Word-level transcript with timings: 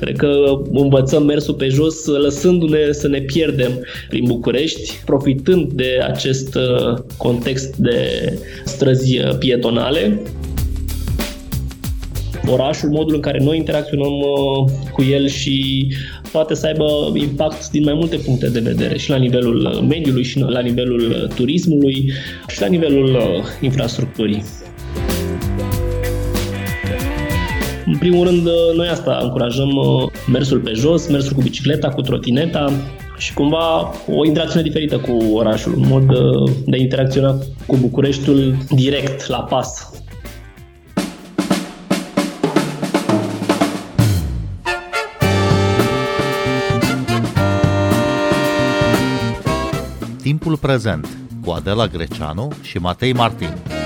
Cred 0.00 0.16
că 0.16 0.60
învățăm 0.72 1.24
mersul 1.24 1.54
pe 1.54 1.68
jos 1.68 2.06
lăsându-ne 2.06 2.92
să 2.92 3.08
ne 3.08 3.20
pierdem 3.20 3.84
prin 4.08 4.24
București, 4.24 5.00
profitând 5.04 5.72
de 5.72 5.98
acest 6.02 6.54
uh, 6.54 6.98
context 7.16 7.76
de 7.76 7.98
străzi 8.64 9.18
uh, 9.18 9.36
pietonale 9.38 10.20
orașul, 12.48 12.88
modul 12.88 13.14
în 13.14 13.20
care 13.20 13.38
noi 13.42 13.56
interacționăm 13.56 14.12
uh, 14.12 14.70
cu 14.92 15.02
el 15.02 15.28
și 15.28 15.86
poate 16.32 16.54
să 16.54 16.66
aibă 16.66 17.12
impact 17.14 17.70
din 17.70 17.82
mai 17.82 17.94
multe 17.94 18.16
puncte 18.16 18.48
de 18.48 18.60
vedere, 18.60 18.98
și 18.98 19.10
la 19.10 19.16
nivelul 19.16 19.84
mediului, 19.88 20.24
și 20.24 20.38
la 20.38 20.60
nivelul 20.60 21.30
turismului, 21.34 22.12
și 22.48 22.60
la 22.60 22.66
nivelul 22.66 23.18
infrastructurii. 23.60 24.42
În 27.92 27.98
primul 27.98 28.26
rând, 28.26 28.48
noi 28.76 28.88
asta 28.88 29.18
încurajăm 29.22 29.70
mersul 30.32 30.60
pe 30.60 30.72
jos, 30.72 31.08
mersul 31.08 31.32
cu 31.32 31.42
bicicleta, 31.42 31.88
cu 31.88 32.00
trotineta, 32.00 32.72
și 33.18 33.34
cumva 33.34 33.94
o 34.08 34.24
interacțiune 34.24 34.62
diferită 34.62 34.98
cu 34.98 35.12
orașul, 35.32 35.74
un 35.74 35.86
mod 35.88 36.06
de 36.66 36.76
a 36.76 36.80
interacționa 36.80 37.38
cu 37.66 37.76
Bucureștiul 37.76 38.56
direct, 38.68 39.26
la 39.26 39.38
pas. 39.38 39.92
Timpul 50.22 50.56
prezent 50.56 51.08
cu 51.44 51.50
Adela 51.50 51.86
Greceanu 51.86 52.48
și 52.62 52.78
Matei 52.78 53.12
Martin. 53.12 53.79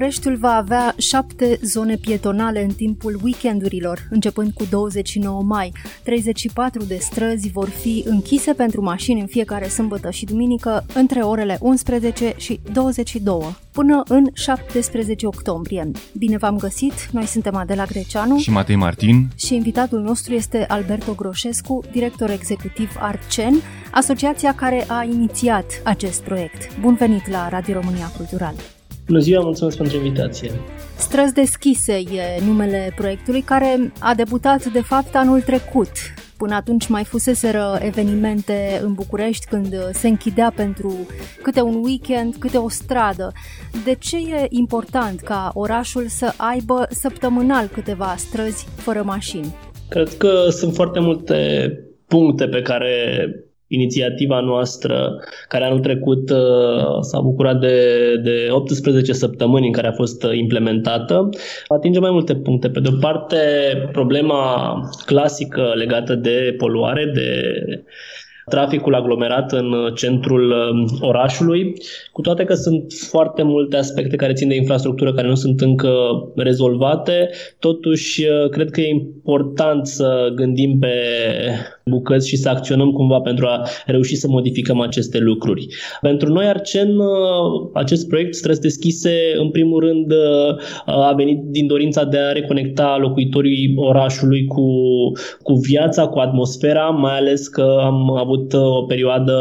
Bucureștiul 0.00 0.36
va 0.36 0.54
avea 0.54 0.94
șapte 0.98 1.58
zone 1.62 1.96
pietonale 1.96 2.62
în 2.62 2.72
timpul 2.74 3.20
weekendurilor, 3.22 4.06
începând 4.10 4.52
cu 4.52 4.64
29 4.70 5.42
mai. 5.42 5.72
34 6.02 6.84
de 6.84 6.96
străzi 7.00 7.50
vor 7.50 7.68
fi 7.68 8.02
închise 8.06 8.52
pentru 8.52 8.82
mașini 8.82 9.20
în 9.20 9.26
fiecare 9.26 9.68
sâmbătă 9.68 10.10
și 10.10 10.24
duminică 10.24 10.84
între 10.94 11.20
orele 11.20 11.58
11 11.60 12.34
și 12.36 12.60
22 12.72 13.56
până 13.72 14.02
în 14.08 14.26
17 14.32 15.26
octombrie. 15.26 15.90
Bine 16.18 16.36
v-am 16.36 16.56
găsit, 16.56 17.10
noi 17.12 17.26
suntem 17.26 17.54
Adela 17.56 17.84
Greceanu 17.84 18.38
și 18.38 18.50
Matei 18.50 18.76
Martin 18.76 19.28
și 19.36 19.54
invitatul 19.54 20.00
nostru 20.00 20.34
este 20.34 20.64
Alberto 20.68 21.14
Groșescu, 21.14 21.82
director 21.92 22.30
executiv 22.30 22.90
Arcen, 22.98 23.54
asociația 23.90 24.54
care 24.54 24.84
a 24.88 25.04
inițiat 25.04 25.80
acest 25.84 26.22
proiect. 26.22 26.78
Bun 26.80 26.94
venit 26.94 27.28
la 27.28 27.48
Radio 27.48 27.74
România 27.74 28.06
Cultural! 28.16 28.54
Bună 29.10 29.22
ziua, 29.22 29.42
mulțumesc 29.42 29.76
pentru 29.76 29.96
invitație. 29.96 30.50
Străzi 30.96 31.32
deschise 31.32 31.92
e 31.92 32.44
numele 32.46 32.92
proiectului 32.96 33.40
care 33.40 33.92
a 33.98 34.14
debutat 34.14 34.64
de 34.72 34.82
fapt 34.82 35.14
anul 35.14 35.40
trecut. 35.40 35.90
Până 36.36 36.54
atunci 36.54 36.86
mai 36.86 37.04
fuseseră 37.04 37.78
evenimente 37.82 38.80
în 38.82 38.92
București 38.92 39.46
când 39.46 39.74
se 39.92 40.08
închidea 40.08 40.52
pentru 40.56 41.06
câte 41.42 41.60
un 41.60 41.74
weekend, 41.84 42.34
câte 42.38 42.56
o 42.56 42.68
stradă. 42.68 43.32
De 43.84 43.94
ce 43.98 44.16
e 44.16 44.46
important 44.48 45.20
ca 45.20 45.50
orașul 45.54 46.06
să 46.08 46.32
aibă 46.36 46.86
săptămânal 46.90 47.66
câteva 47.66 48.14
străzi 48.16 48.66
fără 48.76 49.02
mașini? 49.02 49.54
Cred 49.88 50.16
că 50.16 50.48
sunt 50.50 50.74
foarte 50.74 51.00
multe 51.00 51.72
puncte 52.06 52.46
pe 52.46 52.62
care 52.62 53.34
inițiativa 53.72 54.40
noastră, 54.40 55.18
care 55.48 55.64
anul 55.64 55.80
trecut 55.80 56.30
uh, 56.30 56.98
s-a 57.00 57.20
bucurat 57.20 57.60
de, 57.60 57.76
de 58.22 58.48
18 58.50 59.12
săptămâni 59.12 59.66
în 59.66 59.72
care 59.72 59.86
a 59.86 59.92
fost 59.92 60.22
uh, 60.24 60.36
implementată, 60.36 61.28
atinge 61.68 61.98
mai 61.98 62.10
multe 62.10 62.34
puncte. 62.34 62.68
Pe 62.70 62.80
de 62.80 62.88
o 62.88 62.98
parte, 63.00 63.36
problema 63.92 64.72
clasică 65.06 65.72
legată 65.74 66.14
de 66.14 66.54
poluare, 66.58 67.10
de 67.14 67.42
traficul 68.48 68.94
aglomerat 68.94 69.52
în 69.52 69.74
centrul 69.94 70.50
um, 70.50 70.98
orașului, 71.00 71.72
cu 72.12 72.20
toate 72.20 72.44
că 72.44 72.54
sunt 72.54 72.92
foarte 73.08 73.42
multe 73.42 73.76
aspecte 73.76 74.16
care 74.16 74.32
țin 74.32 74.48
de 74.48 74.54
infrastructură 74.54 75.12
care 75.12 75.28
nu 75.28 75.34
sunt 75.34 75.60
încă 75.60 75.92
rezolvate, 76.36 77.30
totuși 77.58 78.24
uh, 78.24 78.48
cred 78.48 78.70
că 78.70 78.80
e 78.80 78.88
important 78.88 79.86
să 79.86 80.32
gândim 80.34 80.78
pe 80.78 80.94
bucăți 81.90 82.28
și 82.28 82.36
să 82.36 82.48
acționăm 82.48 82.90
cumva 82.90 83.20
pentru 83.20 83.46
a 83.46 83.66
reuși 83.86 84.16
să 84.16 84.28
modificăm 84.28 84.80
aceste 84.80 85.18
lucruri. 85.18 85.66
Pentru 86.00 86.32
noi, 86.32 86.46
Arcen, 86.46 86.96
uh, 86.96 87.70
acest 87.74 88.08
proiect 88.08 88.34
Străzi 88.34 88.60
Deschise, 88.60 89.14
în 89.38 89.50
primul 89.50 89.80
rând, 89.80 90.10
uh, 90.12 90.56
a 90.86 91.12
venit 91.16 91.38
din 91.42 91.66
dorința 91.66 92.04
de 92.04 92.18
a 92.18 92.32
reconecta 92.32 92.96
locuitorii 93.00 93.72
orașului 93.76 94.46
cu, 94.46 94.64
cu 95.42 95.52
viața, 95.52 96.06
cu 96.06 96.18
atmosfera, 96.18 96.84
mai 96.84 97.16
ales 97.16 97.48
că 97.48 97.76
am 97.80 98.16
avut 98.16 98.52
uh, 98.52 98.60
o 98.60 98.82
perioadă, 98.82 99.34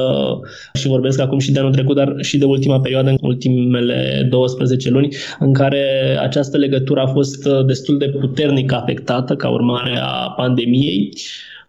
și 0.74 0.88
vorbesc 0.88 1.20
acum 1.20 1.40
și 1.40 1.52
de 1.52 1.60
anul 1.60 1.72
trecut, 1.72 1.96
dar 1.96 2.16
și 2.22 2.38
de 2.38 2.46
ultima 2.46 2.80
perioadă, 2.80 3.10
în 3.10 3.18
ultimele 3.22 4.28
12 4.30 4.90
luni, 4.90 5.08
în 5.40 5.54
care 5.54 5.84
această 6.22 6.58
legătură 6.58 7.00
a 7.00 7.08
fost 7.08 7.48
destul 7.66 7.98
de 7.98 8.10
puternic 8.20 8.72
afectată 8.74 9.36
ca 9.36 9.50
urmare 9.50 10.00
a 10.02 10.34
pandemiei 10.36 11.14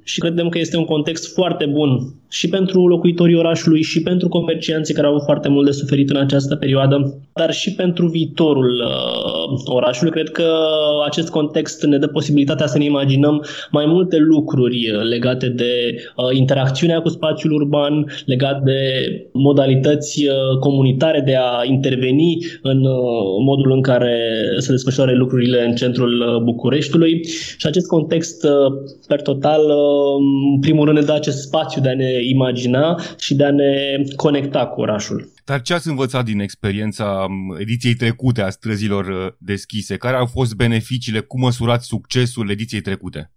și 0.04 0.20
credem 0.20 0.48
că 0.48 0.58
este 0.58 0.76
un 0.76 0.84
context 0.84 1.32
foarte 1.34 1.66
bun 1.66 2.14
și 2.30 2.48
pentru 2.48 2.86
locuitorii 2.86 3.36
orașului 3.36 3.82
și 3.82 4.02
pentru 4.02 4.28
comercianții 4.28 4.94
care 4.94 5.06
au 5.06 5.12
avut 5.12 5.24
foarte 5.24 5.48
mult 5.48 5.66
de 5.66 5.72
suferit 5.72 6.10
în 6.10 6.16
această 6.16 6.56
perioadă, 6.56 7.18
dar 7.34 7.52
și 7.52 7.74
pentru 7.74 8.06
viitorul 8.06 8.82
uh, 8.86 9.60
orașului. 9.64 10.12
Cred 10.12 10.28
că 10.30 10.52
acest 11.06 11.30
context 11.30 11.84
ne 11.84 11.98
dă 11.98 12.06
posibilitatea 12.06 12.66
să 12.66 12.78
ne 12.78 12.84
imaginăm 12.84 13.44
mai 13.70 13.86
multe 13.86 14.16
lucruri 14.16 14.90
legate 15.08 15.48
de 15.48 15.94
uh, 16.16 16.36
interacțiunea 16.36 17.00
cu 17.00 17.08
spațiul 17.08 17.52
urban, 17.52 18.06
legat 18.26 18.62
de 18.62 18.80
modalități 19.32 20.26
uh, 20.26 20.58
comunitare 20.60 21.20
de 21.20 21.36
a 21.36 21.64
interveni 21.64 22.38
în 22.62 22.84
uh, 22.84 22.98
modul 23.44 23.72
în 23.72 23.80
care 23.80 24.16
se 24.58 24.70
desfășoară 24.70 25.12
lucrurile 25.12 25.64
în 25.64 25.74
centrul 25.74 26.20
uh, 26.20 26.42
Bucureștiului 26.42 27.20
și 27.58 27.66
acest 27.66 27.86
context 27.86 28.44
uh, 28.44 28.72
per 29.08 29.22
total 29.22 29.60
uh, 29.60 29.99
în 30.52 30.60
primul 30.60 30.84
rând 30.84 30.98
ne 30.98 31.04
dă 31.04 31.12
acest 31.12 31.42
spațiu 31.42 31.80
de 31.80 31.88
a 31.88 31.94
ne 31.94 32.24
imagina 32.24 33.00
și 33.18 33.34
de 33.34 33.44
a 33.44 33.50
ne 33.50 34.02
conecta 34.16 34.66
cu 34.66 34.80
orașul. 34.80 35.32
Dar 35.44 35.62
ce 35.62 35.74
ați 35.74 35.88
învățat 35.88 36.24
din 36.24 36.40
experiența 36.40 37.26
ediției 37.58 37.94
trecute 37.94 38.42
a 38.42 38.50
străzilor 38.50 39.06
uh, 39.06 39.32
deschise? 39.38 39.96
Care 39.96 40.16
au 40.16 40.26
fost 40.26 40.54
beneficiile? 40.54 41.20
Cum 41.20 41.40
măsurați 41.40 41.86
succesul 41.86 42.50
ediției 42.50 42.80
trecute? 42.80 43.30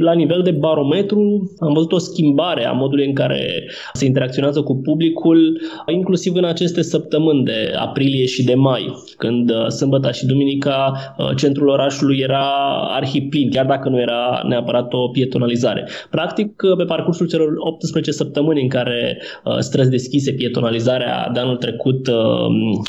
La 0.00 0.12
nivel 0.12 0.42
de 0.42 0.50
barometru 0.50 1.50
am 1.58 1.72
văzut 1.72 1.92
o 1.92 1.98
schimbare 1.98 2.66
a 2.66 2.72
modului 2.72 3.06
în 3.06 3.12
care 3.12 3.70
se 3.92 4.04
interacționează 4.04 4.62
cu 4.62 4.76
publicul, 4.76 5.60
inclusiv 5.92 6.34
în 6.34 6.44
aceste 6.44 6.82
săptămâni 6.82 7.44
de 7.44 7.72
aprilie 7.78 8.26
și 8.26 8.44
de 8.44 8.54
mai, 8.54 8.92
când 9.16 9.50
uh, 9.50 9.66
sâmbătă 9.66 10.10
și 10.10 10.26
duminica 10.26 10.92
uh, 11.18 11.30
centrul 11.36 11.68
orașului 11.68 12.18
era 12.18 12.46
arhiplin, 12.90 13.50
chiar 13.50 13.66
dacă 13.66 13.88
nu 13.88 14.00
era 14.00 14.42
neapărat 14.48 14.92
o 14.92 15.08
pietonalizare. 15.08 15.88
Practic, 16.10 16.62
uh, 16.62 16.76
pe 16.76 16.84
parcursul 16.84 17.28
celor 17.28 17.48
18 17.56 18.10
săptămâni 18.10 18.62
în 18.62 18.68
care 18.68 19.22
străzi 19.58 19.90
deschise 19.90 20.32
pietonalizarea 20.32 21.30
de 21.32 21.40
anul 21.40 21.56
trecut 21.56 22.08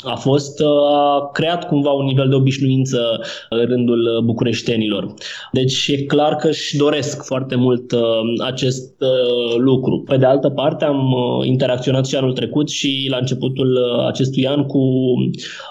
a 0.02 0.14
fost, 0.14 0.60
a 0.92 1.30
creat 1.32 1.66
cumva 1.66 1.90
un 1.90 2.04
nivel 2.04 2.28
de 2.28 2.34
obișnuință 2.34 3.20
în 3.48 3.66
rândul 3.66 4.22
bucureștenilor. 4.24 5.14
Deci 5.52 5.88
e 5.88 6.02
clar 6.02 6.36
că 6.36 6.50
și 6.50 6.69
își 6.70 6.78
doresc 6.78 7.24
foarte 7.24 7.54
mult 7.54 7.92
uh, 7.92 8.00
acest 8.44 9.00
uh, 9.00 9.56
lucru. 9.58 10.02
Pe 10.08 10.16
de 10.16 10.26
altă 10.26 10.48
parte, 10.48 10.84
am 10.84 11.12
uh, 11.12 11.46
interacționat 11.46 12.06
și 12.06 12.16
anul 12.16 12.32
trecut 12.32 12.68
și 12.68 13.06
la 13.10 13.16
începutul 13.16 13.72
uh, 13.72 14.06
acestui 14.06 14.46
an 14.46 14.66
cu 14.66 14.80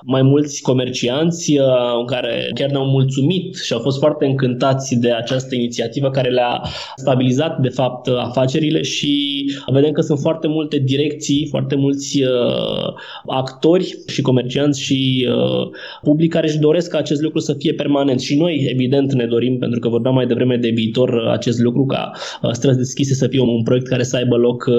mai 0.03 0.21
mulți 0.21 0.62
comercianți 0.62 1.57
uh, 1.57 2.06
care 2.06 2.51
chiar 2.53 2.69
ne-au 2.69 2.85
mulțumit 2.85 3.56
și 3.56 3.74
au 3.74 3.79
fost 3.79 4.00
foarte 4.00 4.25
încântați 4.25 4.95
de 4.95 5.12
această 5.12 5.56
inițiativă 5.56 6.09
care 6.09 6.29
le-a 6.29 6.62
stabilizat, 6.95 7.59
de 7.59 7.69
fapt, 7.69 8.07
afacerile 8.07 8.81
și 8.81 9.44
vedem 9.74 9.91
că 9.91 10.01
sunt 10.01 10.19
foarte 10.19 10.47
multe 10.47 10.77
direcții, 10.77 11.47
foarte 11.50 11.75
mulți 11.75 12.24
uh, 12.24 12.94
actori 13.25 13.97
și 14.07 14.21
comercianți 14.21 14.81
și 14.81 15.27
uh, 15.29 15.68
public 16.01 16.31
care 16.31 16.47
își 16.47 16.59
doresc 16.59 16.89
ca 16.89 16.97
acest 16.97 17.21
lucru 17.21 17.39
să 17.39 17.53
fie 17.53 17.74
permanent. 17.74 18.19
Și 18.19 18.38
noi, 18.38 18.68
evident, 18.71 19.13
ne 19.13 19.25
dorim, 19.25 19.57
pentru 19.57 19.79
că 19.79 19.89
vorbeam 19.89 20.13
mai 20.13 20.25
devreme 20.25 20.56
de 20.56 20.68
viitor, 20.89 21.09
viitor 21.09 21.27
acest 21.27 21.59
lucru, 21.59 21.86
ca 21.86 22.12
străzi 22.51 22.77
deschise 22.77 23.13
să 23.13 23.27
fie 23.27 23.41
un 23.41 23.63
proiect 23.63 23.88
care 23.88 24.03
să 24.03 24.15
aibă 24.15 24.36
loc 24.36 24.69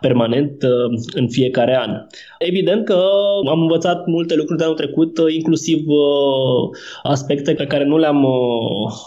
permanent 0.00 0.62
în 1.14 1.28
fiecare 1.28 1.76
an. 1.76 1.90
Evident 2.38 2.84
că 2.84 3.00
am 3.50 3.60
învățat 3.60 4.06
multe 4.06 4.34
lucruri 4.36 4.58
de 4.58 4.64
anul 4.64 4.76
trecut, 4.76 5.18
inclusiv 5.28 5.78
aspecte 7.02 7.52
pe 7.52 7.64
care 7.64 7.84
nu 7.84 7.98
le-am 7.98 8.26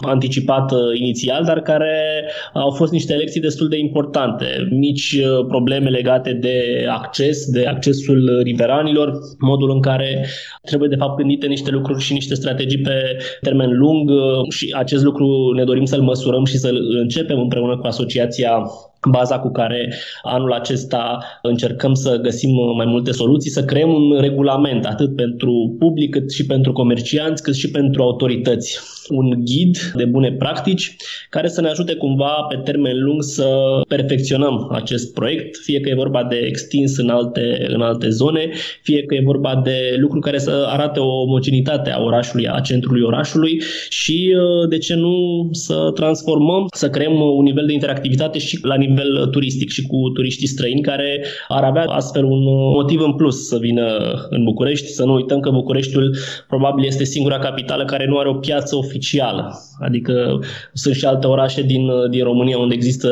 anticipat 0.00 0.72
inițial, 0.94 1.44
dar 1.44 1.60
care 1.60 2.24
au 2.54 2.70
fost 2.70 2.92
niște 2.92 3.14
lecții 3.14 3.40
destul 3.40 3.68
de 3.68 3.78
importante. 3.78 4.46
Mici 4.70 5.20
probleme 5.48 5.88
legate 5.90 6.32
de 6.32 6.86
acces, 6.88 7.50
de 7.50 7.66
accesul 7.66 8.40
riveranilor, 8.42 9.12
modul 9.38 9.70
în 9.70 9.80
care 9.80 10.26
trebuie 10.62 10.88
de 10.88 10.96
fapt 10.96 11.16
gândite 11.16 11.46
niște 11.46 11.70
lucruri 11.70 12.02
și 12.02 12.12
niște 12.12 12.34
strategii 12.34 12.80
pe 12.80 13.16
termen 13.40 13.78
lung 13.78 14.10
și 14.48 14.74
acest 14.76 15.04
lucru 15.04 15.52
ne 15.56 15.64
dorim 15.64 15.84
să-l 15.84 16.00
măsurăm 16.00 16.31
și 16.44 16.58
să-l 16.58 16.96
începem 17.00 17.38
împreună 17.38 17.76
cu 17.78 17.86
asociația 17.86 18.70
baza 19.10 19.38
cu 19.38 19.50
care 19.50 19.94
anul 20.22 20.52
acesta 20.52 21.18
încercăm 21.42 21.94
să 21.94 22.16
găsim 22.16 22.50
mai 22.76 22.86
multe 22.86 23.12
soluții, 23.12 23.50
să 23.50 23.64
creăm 23.64 23.94
un 23.94 24.20
regulament 24.20 24.86
atât 24.86 25.16
pentru 25.16 25.76
public 25.78 26.10
cât 26.10 26.32
și 26.32 26.46
pentru 26.46 26.72
comercianți, 26.72 27.42
cât 27.42 27.54
și 27.54 27.70
pentru 27.70 28.02
autorități. 28.02 28.78
Un 29.08 29.44
ghid 29.44 29.78
de 29.94 30.04
bune 30.04 30.32
practici 30.32 30.96
care 31.30 31.48
să 31.48 31.60
ne 31.60 31.68
ajute 31.68 31.94
cumva 31.94 32.46
pe 32.48 32.56
termen 32.56 33.02
lung 33.02 33.22
să 33.22 33.46
perfecționăm 33.88 34.68
acest 34.72 35.14
proiect, 35.14 35.56
fie 35.56 35.80
că 35.80 35.88
e 35.88 35.94
vorba 35.94 36.24
de 36.24 36.36
extins 36.36 36.98
în 36.98 37.08
alte, 37.08 37.66
în 37.68 37.80
alte 37.80 38.08
zone, 38.08 38.50
fie 38.82 39.02
că 39.02 39.14
e 39.14 39.22
vorba 39.24 39.60
de 39.64 39.96
lucruri 39.96 40.24
care 40.24 40.38
să 40.38 40.66
arate 40.68 41.00
o 41.00 41.20
omogenitate 41.20 41.90
a 41.90 42.02
orașului, 42.02 42.48
a 42.48 42.60
centrului 42.60 43.02
orașului 43.02 43.62
și, 43.88 44.36
de 44.68 44.78
ce 44.78 44.94
nu, 44.94 45.48
să 45.52 45.90
transformăm, 45.94 46.66
să 46.74 46.90
creăm 46.90 47.20
un 47.20 47.42
nivel 47.42 47.66
de 47.66 47.72
interactivitate 47.72 48.38
și 48.38 48.58
la 48.62 48.74
nivel 48.74 48.91
nivel 48.92 49.26
turistic 49.26 49.70
și 49.70 49.82
cu 49.82 49.96
turiștii 50.14 50.46
străini 50.46 50.80
care 50.80 51.24
ar 51.48 51.64
avea 51.64 51.84
astfel 51.84 52.24
un 52.24 52.42
motiv 52.74 53.00
în 53.00 53.12
plus 53.12 53.46
să 53.46 53.58
vină 53.58 53.86
în 54.30 54.44
București. 54.44 54.86
Să 54.86 55.04
nu 55.04 55.14
uităm 55.14 55.40
că 55.40 55.50
Bucureștiul 55.50 56.16
probabil 56.48 56.84
este 56.84 57.04
singura 57.04 57.38
capitală 57.38 57.84
care 57.84 58.06
nu 58.06 58.18
are 58.18 58.28
o 58.28 58.34
piață 58.34 58.76
oficială. 58.76 59.52
Adică 59.80 60.40
sunt 60.72 60.94
și 60.94 61.04
alte 61.04 61.26
orașe 61.26 61.62
din, 61.62 61.90
din 62.10 62.24
România 62.24 62.58
unde 62.58 62.74
există 62.74 63.08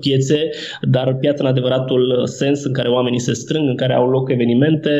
piețe, 0.00 0.50
dar 0.82 1.14
piața 1.14 1.44
în 1.44 1.50
adevăratul 1.50 2.26
sens 2.26 2.64
în 2.64 2.72
care 2.72 2.88
oamenii 2.88 3.20
se 3.20 3.32
strâng, 3.32 3.68
în 3.68 3.76
care 3.76 3.94
au 3.94 4.10
loc 4.10 4.30
evenimente, 4.30 4.90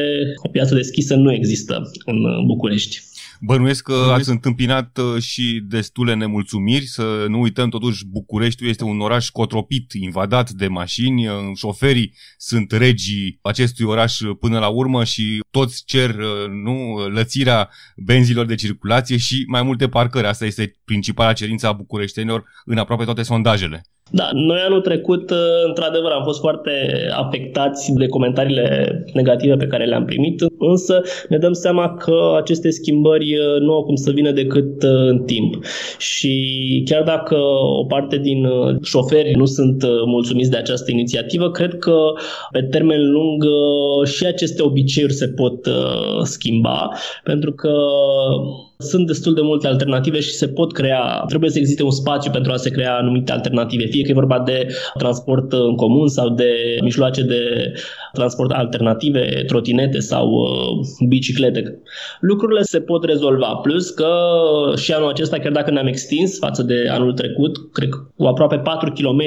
o 0.44 0.49
piață 0.49 0.75
deschisă 0.75 1.15
nu 1.15 1.32
există 1.32 1.91
în 2.05 2.47
București. 2.47 3.07
Bănuiesc 3.40 3.82
că 3.82 4.11
ați 4.12 4.29
întâmpinat 4.29 4.99
uh, 4.99 5.23
și 5.23 5.61
destule 5.64 6.14
nemulțumiri, 6.14 6.87
să 6.87 7.25
nu 7.29 7.40
uităm 7.40 7.69
totuși 7.69 8.06
Bucureștiul 8.06 8.69
este 8.69 8.85
un 8.85 9.00
oraș 9.00 9.29
cotropit, 9.29 9.93
invadat 9.93 10.50
de 10.50 10.67
mașini, 10.67 11.29
uh, 11.29 11.35
șoferii 11.55 12.14
sunt 12.37 12.73
regii 12.73 13.38
acestui 13.43 13.85
oraș 13.85 14.19
până 14.40 14.58
la 14.58 14.69
urmă 14.69 15.05
și 15.05 15.40
toți 15.50 15.85
cer 15.85 16.14
uh, 16.14 16.49
nu, 16.62 17.08
lățirea 17.08 17.70
benzilor 17.96 18.46
de 18.46 18.55
circulație 18.55 19.17
și 19.17 19.44
mai 19.46 19.62
multe 19.62 19.88
parcări. 19.88 20.26
Asta 20.26 20.44
este 20.44 20.73
principala 20.84 21.32
cerință 21.32 21.67
a 21.67 21.73
bucureștenilor 21.73 22.44
în 22.64 22.79
aproape 22.79 23.05
toate 23.05 23.23
sondajele. 23.23 23.82
Da, 24.10 24.31
noi 24.32 24.58
anul 24.66 24.81
trecut, 24.81 25.31
uh, 25.31 25.37
într-adevăr, 25.66 26.10
am 26.10 26.22
fost 26.22 26.40
foarte 26.40 26.70
afectați 27.16 27.93
de 27.93 28.06
comentariile 28.06 29.05
negative 29.12 29.56
pe 29.56 29.66
care 29.66 29.84
le-am 29.84 30.05
primit, 30.05 30.40
însă 30.58 31.02
ne 31.28 31.38
dăm 31.38 31.52
seama 31.52 31.94
că 31.94 32.34
aceste 32.37 32.70
schimbări 32.70 33.38
uh, 33.38 33.60
nu 33.60 33.72
au 33.72 33.82
cum 33.82 33.94
să 33.94 34.10
vină 34.10 34.31
decât 34.31 34.82
uh, 34.82 34.90
în 34.90 35.19
timp. 35.19 35.64
Și 35.99 36.82
chiar 36.84 37.02
dacă 37.02 37.37
o 37.81 37.84
parte 37.84 38.19
din 38.19 38.46
șoferi 38.82 39.37
nu 39.37 39.44
sunt 39.44 39.84
mulțumiți 40.06 40.50
de 40.50 40.56
această 40.56 40.90
inițiativă, 40.90 41.50
cred 41.50 41.78
că 41.78 41.96
pe 42.52 42.62
termen 42.62 43.10
lung 43.10 43.44
și 44.05 44.26
aceste 44.26 44.62
obiceiuri 44.62 45.12
se 45.12 45.28
pot 45.28 45.69
schimba, 46.22 46.90
pentru 47.25 47.52
că 47.52 47.72
sunt 48.79 49.07
destul 49.07 49.35
de 49.35 49.41
multe 49.41 49.67
alternative 49.67 50.21
și 50.21 50.31
se 50.31 50.49
pot 50.49 50.73
crea, 50.73 51.25
trebuie 51.29 51.51
să 51.51 51.59
existe 51.59 51.83
un 51.83 51.91
spațiu 51.91 52.31
pentru 52.31 52.53
a 52.53 52.57
se 52.57 52.71
crea 52.71 52.97
anumite 52.97 53.33
alternative, 53.33 53.87
fie 53.87 54.03
că 54.03 54.11
e 54.11 54.15
vorba 54.15 54.39
de 54.39 54.67
transport 54.99 55.53
în 55.53 55.75
comun 55.75 56.09
sau 56.09 56.29
de 56.29 56.53
mijloace 56.83 57.23
de 57.23 57.73
transport 58.13 58.51
alternative, 58.51 59.45
trotinete 59.47 59.99
sau 59.99 60.31
uh, 60.31 61.07
biciclete. 61.09 61.83
Lucrurile 62.21 62.63
se 62.63 62.81
pot 62.81 63.05
rezolva, 63.05 63.47
plus 63.47 63.91
că 63.91 64.13
și 64.77 64.93
anul 64.93 65.09
acesta, 65.09 65.39
chiar 65.39 65.53
dacă 65.53 65.71
ne-am 65.71 65.87
extins 65.87 66.39
față 66.39 66.63
de 66.63 66.87
anul 66.91 67.13
trecut, 67.13 67.73
cred 67.73 67.89
că 67.89 67.99
cu 68.17 68.25
aproape 68.25 68.57
4 68.57 68.93
km, 68.93 69.23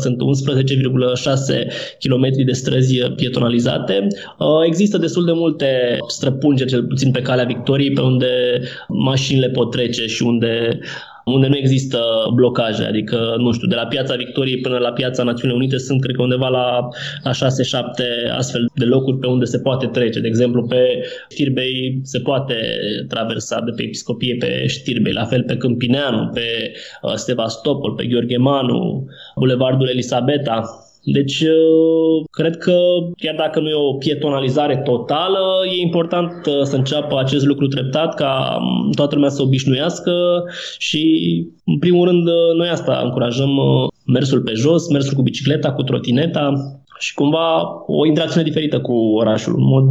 sunt 0.00 0.16
11,6 0.16 1.66
km 1.98 2.44
de 2.44 2.52
străzi 2.52 2.98
pietonalizate, 3.16 4.06
uh, 4.38 4.46
există 4.66 4.98
destul 4.98 5.24
de 5.24 5.32
multe 5.34 5.98
străpungeri, 6.06 6.70
cel 6.70 6.84
puțin 6.84 7.10
pe 7.10 7.22
calea 7.22 7.44
Victoriei, 7.44 7.92
pe 7.92 8.00
unde 8.00 8.60
mașinile 8.88 9.48
pot 9.48 9.70
trece 9.70 10.06
și 10.06 10.22
unde 10.22 10.78
unde 11.24 11.46
nu 11.46 11.56
există 11.56 12.00
blocaje, 12.34 12.84
adică, 12.84 13.34
nu 13.38 13.52
știu, 13.52 13.68
de 13.68 13.74
la 13.74 13.86
Piața 13.86 14.14
Victoriei 14.14 14.60
până 14.60 14.78
la 14.78 14.92
Piața 14.92 15.22
Națiunilor 15.22 15.60
Unite 15.60 15.78
sunt, 15.78 16.00
cred 16.00 16.16
că, 16.16 16.22
undeva 16.22 16.48
la, 16.48 16.88
la 17.22 17.30
6-7 17.30 17.34
astfel 18.36 18.70
de 18.74 18.84
locuri 18.84 19.18
pe 19.18 19.26
unde 19.26 19.44
se 19.44 19.58
poate 19.58 19.86
trece. 19.86 20.20
De 20.20 20.26
exemplu, 20.26 20.62
pe 20.62 21.04
Știrbei 21.30 22.00
se 22.02 22.20
poate 22.20 22.54
traversa 23.08 23.60
de 23.60 23.70
pe 23.76 23.82
Episcopie 23.82 24.36
pe 24.38 24.66
Știrbei, 24.66 25.12
la 25.12 25.24
fel 25.24 25.42
pe 25.42 25.56
Câmpineanu, 25.56 26.30
pe 26.34 26.72
uh, 27.02 27.12
Stevastopol, 27.14 27.92
pe 27.92 28.06
Gheorghe 28.06 28.36
Manu, 28.36 29.06
Bulevardul 29.36 29.88
Elisabeta, 29.88 30.83
deci, 31.04 31.40
uh, 31.40 32.24
cred 32.30 32.56
că 32.56 32.76
chiar 33.16 33.34
dacă 33.34 33.60
nu 33.60 33.68
e 33.68 33.74
o 33.74 33.94
pietonalizare 33.94 34.76
totală, 34.76 35.38
e 35.76 35.80
important 35.80 36.32
uh, 36.46 36.62
să 36.62 36.76
înceapă 36.76 37.18
acest 37.18 37.44
lucru 37.44 37.66
treptat 37.66 38.14
ca 38.14 38.58
um, 38.60 38.90
toată 38.90 39.14
lumea 39.14 39.30
să 39.30 39.42
obișnuiască 39.42 40.12
și, 40.78 41.02
în 41.64 41.78
primul 41.78 42.06
rând, 42.08 42.26
uh, 42.26 42.56
noi 42.56 42.68
asta 42.68 43.00
încurajăm 43.04 43.50
mersul 44.06 44.40
pe 44.40 44.52
jos, 44.52 44.90
mersul 44.90 45.16
cu 45.16 45.22
bicicleta, 45.22 45.72
cu 45.72 45.82
trotineta 45.82 46.52
și 46.98 47.14
cumva 47.14 47.62
o 47.86 48.06
interacțiune 48.06 48.46
diferită 48.46 48.80
cu 48.80 48.92
orașul, 48.92 49.54
un 49.54 49.64
mod 49.64 49.90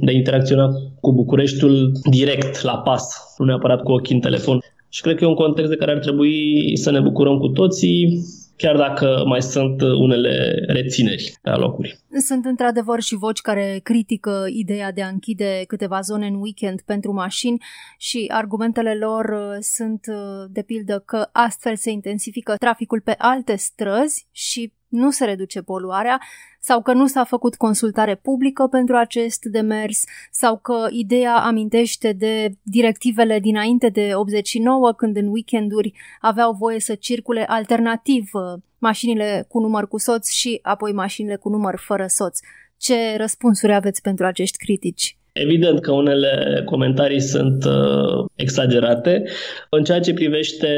de 0.00 0.12
interacționa 0.12 0.68
cu 1.00 1.12
Bucureștiul 1.12 1.92
direct, 2.10 2.62
la 2.62 2.78
pas, 2.78 3.34
nu 3.38 3.44
neapărat 3.44 3.82
cu 3.82 3.92
ochii 3.92 4.14
în 4.14 4.20
telefon. 4.20 4.58
Și 4.88 5.00
cred 5.00 5.16
că 5.16 5.24
e 5.24 5.26
un 5.26 5.34
context 5.34 5.70
de 5.70 5.76
care 5.76 5.90
ar 5.90 5.98
trebui 5.98 6.76
să 6.76 6.90
ne 6.90 7.00
bucurăm 7.00 7.38
cu 7.38 7.48
toții, 7.48 8.22
chiar 8.58 8.76
dacă 8.76 9.22
mai 9.26 9.42
sunt 9.42 9.80
unele 9.80 10.64
rețineri 10.66 11.32
la 11.42 11.56
locuri. 11.56 11.98
Sunt 12.26 12.44
într-adevăr 12.44 13.00
și 13.00 13.14
voci 13.14 13.40
care 13.40 13.80
critică 13.82 14.44
ideea 14.48 14.92
de 14.92 15.02
a 15.02 15.08
închide 15.08 15.64
câteva 15.66 16.00
zone 16.00 16.26
în 16.26 16.34
weekend 16.34 16.80
pentru 16.80 17.12
mașini 17.12 17.58
și 17.98 18.24
argumentele 18.32 18.94
lor 18.94 19.24
uh, 19.24 19.56
sunt 19.60 20.00
uh, 20.08 20.50
de 20.50 20.62
pildă 20.62 21.02
că 21.06 21.28
astfel 21.32 21.76
se 21.76 21.90
intensifică 21.90 22.54
traficul 22.56 23.00
pe 23.00 23.14
alte 23.18 23.56
străzi 23.56 24.26
și 24.32 24.72
nu 24.88 25.10
se 25.10 25.24
reduce 25.24 25.62
poluarea 25.62 26.20
sau 26.60 26.82
că 26.82 26.92
nu 26.92 27.06
s-a 27.06 27.24
făcut 27.24 27.54
consultare 27.56 28.14
publică 28.14 28.66
pentru 28.66 28.96
acest 28.96 29.44
demers 29.44 30.04
sau 30.30 30.58
că 30.58 30.86
ideea 30.90 31.36
amintește 31.36 32.12
de 32.12 32.54
directivele 32.62 33.38
dinainte 33.38 33.88
de 33.88 34.10
89 34.14 34.92
când 34.92 35.16
în 35.16 35.26
weekenduri 35.26 35.92
aveau 36.20 36.52
voie 36.52 36.80
să 36.80 36.94
circule 36.94 37.44
alternativ 37.44 38.30
uh, 38.32 38.60
mașinile 38.78 39.44
cu 39.48 39.60
număr 39.60 39.88
cu 39.88 39.98
soț 39.98 40.30
și 40.30 40.58
apoi 40.62 40.92
mașinile 40.92 41.36
cu 41.36 41.48
număr 41.48 41.78
fără 41.78 42.06
soț. 42.06 42.38
Ce 42.76 43.16
răspunsuri 43.16 43.74
aveți 43.74 44.02
pentru 44.02 44.26
acești 44.26 44.58
critici? 44.58 45.17
Evident 45.32 45.80
că 45.80 45.92
unele 45.92 46.62
comentarii 46.64 47.20
sunt 47.20 47.64
uh, 47.64 48.24
exagerate. 48.34 49.22
În 49.70 49.84
ceea 49.84 50.00
ce 50.00 50.14
privește 50.14 50.68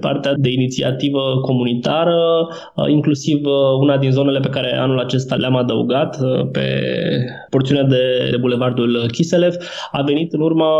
partea 0.00 0.32
de 0.36 0.50
inițiativă 0.50 1.40
comunitară, 1.42 2.48
uh, 2.74 2.88
inclusiv 2.88 3.44
uh, 3.44 3.52
una 3.80 3.96
din 3.96 4.10
zonele 4.10 4.40
pe 4.40 4.48
care 4.48 4.76
anul 4.76 4.98
acesta 4.98 5.34
le-am 5.34 5.56
adăugat 5.56 6.18
uh, 6.20 6.48
pe 6.52 6.66
porțiunea 7.50 7.84
de, 7.84 8.28
de 8.30 8.36
bulevardul 8.36 9.08
Kiselev, 9.12 9.54
a 9.90 10.02
venit 10.02 10.32
în 10.32 10.40
urma 10.40 10.72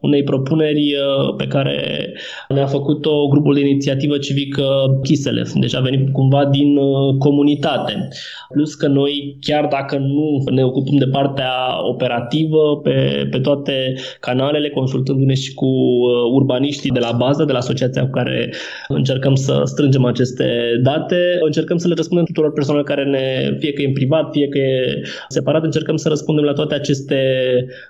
unei 0.00 0.22
propuneri 0.22 0.94
uh, 0.94 1.34
pe 1.36 1.46
care 1.46 2.08
ne-a 2.48 2.66
făcut-o 2.66 3.26
grupul 3.26 3.54
de 3.54 3.60
inițiativă 3.60 4.18
civică 4.18 4.64
Kiselev. 5.02 5.50
Deci 5.50 5.74
a 5.74 5.80
venit 5.80 6.12
cumva 6.12 6.44
din 6.44 6.76
uh, 6.76 7.16
comunitate. 7.18 8.08
Plus 8.52 8.74
că 8.74 8.86
noi, 8.86 9.36
chiar 9.40 9.66
dacă 9.66 9.96
nu 9.96 10.42
ne 10.50 10.64
ocupăm 10.64 10.96
de 10.96 11.06
partea 11.06 11.52
operativă, 11.82 12.27
operativă 12.28 12.80
pe, 12.82 13.26
pe 13.30 13.38
toate 13.38 13.94
canalele, 14.20 14.68
consultându-ne 14.68 15.34
și 15.34 15.54
cu 15.54 15.66
uh, 15.66 16.32
urbaniștii 16.32 16.90
de 16.90 16.98
la 16.98 17.12
bază, 17.12 17.44
de 17.44 17.52
la 17.52 17.58
asociația 17.58 18.02
cu 18.02 18.10
care 18.10 18.52
încercăm 18.88 19.34
să 19.34 19.62
strângem 19.64 20.04
aceste 20.04 20.46
date. 20.82 21.38
Încercăm 21.40 21.76
să 21.76 21.88
le 21.88 21.94
răspundem 21.96 22.26
tuturor 22.26 22.52
persoanelor 22.52 22.88
care 22.88 23.04
ne, 23.04 23.56
fie 23.58 23.72
că 23.72 23.82
e 23.82 23.86
în 23.86 23.92
privat, 23.92 24.28
fie 24.32 24.48
că 24.48 24.58
e 24.58 25.02
separat, 25.28 25.64
încercăm 25.64 25.96
să 25.96 26.08
răspundem 26.08 26.44
la 26.44 26.52
toate 26.52 26.74
aceste 26.74 27.18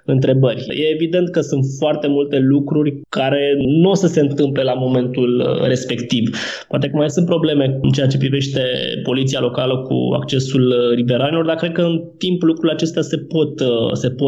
întrebări. 0.04 0.66
E 0.68 0.92
evident 0.95 1.30
că 1.30 1.40
sunt 1.40 1.64
foarte 1.78 2.07
multe 2.07 2.38
lucruri 2.38 3.00
care 3.09 3.57
nu 3.66 3.90
o 3.90 3.95
să 3.95 4.07
se 4.07 4.21
întâmple 4.21 4.62
la 4.62 4.75
momentul 4.75 5.40
uh, 5.40 5.66
respectiv. 5.66 6.30
Poate 6.68 6.88
că 6.88 6.97
mai 6.97 7.11
sunt 7.11 7.26
probleme 7.26 7.78
în 7.83 7.90
ceea 7.90 8.07
ce 8.07 8.18
privește 8.18 8.61
poliția 9.02 9.40
locală 9.40 9.78
cu 9.78 9.95
accesul 10.14 10.66
uh, 10.66 10.95
riveranilor, 10.95 11.45
dar 11.45 11.57
cred 11.57 11.73
că 11.73 11.83
în 11.83 12.02
timp 12.18 12.42
lucrurile 12.42 12.73
acestea 12.73 13.02
se 13.02 13.16
pot, 13.16 13.61
uh, 13.61 13.92
se 13.92 14.11
pot 14.11 14.27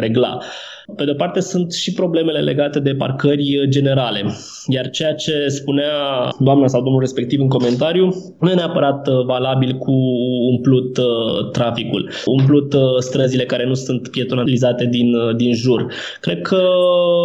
regla. 0.00 0.40
Pe 0.94 1.04
de 1.04 1.12
parte 1.12 1.40
sunt 1.40 1.72
și 1.72 1.92
problemele 1.92 2.38
legate 2.38 2.80
de 2.80 2.94
parcări 2.94 3.66
generale, 3.68 4.24
iar 4.66 4.90
ceea 4.90 5.14
ce 5.14 5.48
spunea 5.48 5.92
doamna 6.38 6.66
sau 6.66 6.82
domnul 6.82 7.00
respectiv 7.00 7.40
în 7.40 7.48
comentariu 7.48 8.34
nu 8.40 8.50
e 8.50 8.54
neapărat 8.54 9.08
uh, 9.08 9.24
valabil 9.24 9.72
cu 9.72 9.92
umplut 10.50 10.96
uh, 10.96 11.50
traficul, 11.52 12.10
umplut 12.24 12.72
uh, 12.72 12.80
străzile 12.98 13.44
care 13.44 13.66
nu 13.66 13.74
sunt 13.74 14.08
pietonalizate 14.08 14.86
din, 14.86 15.12
din 15.36 15.54
jur. 15.54 15.86
Cred 16.20 16.40
că 16.40 16.62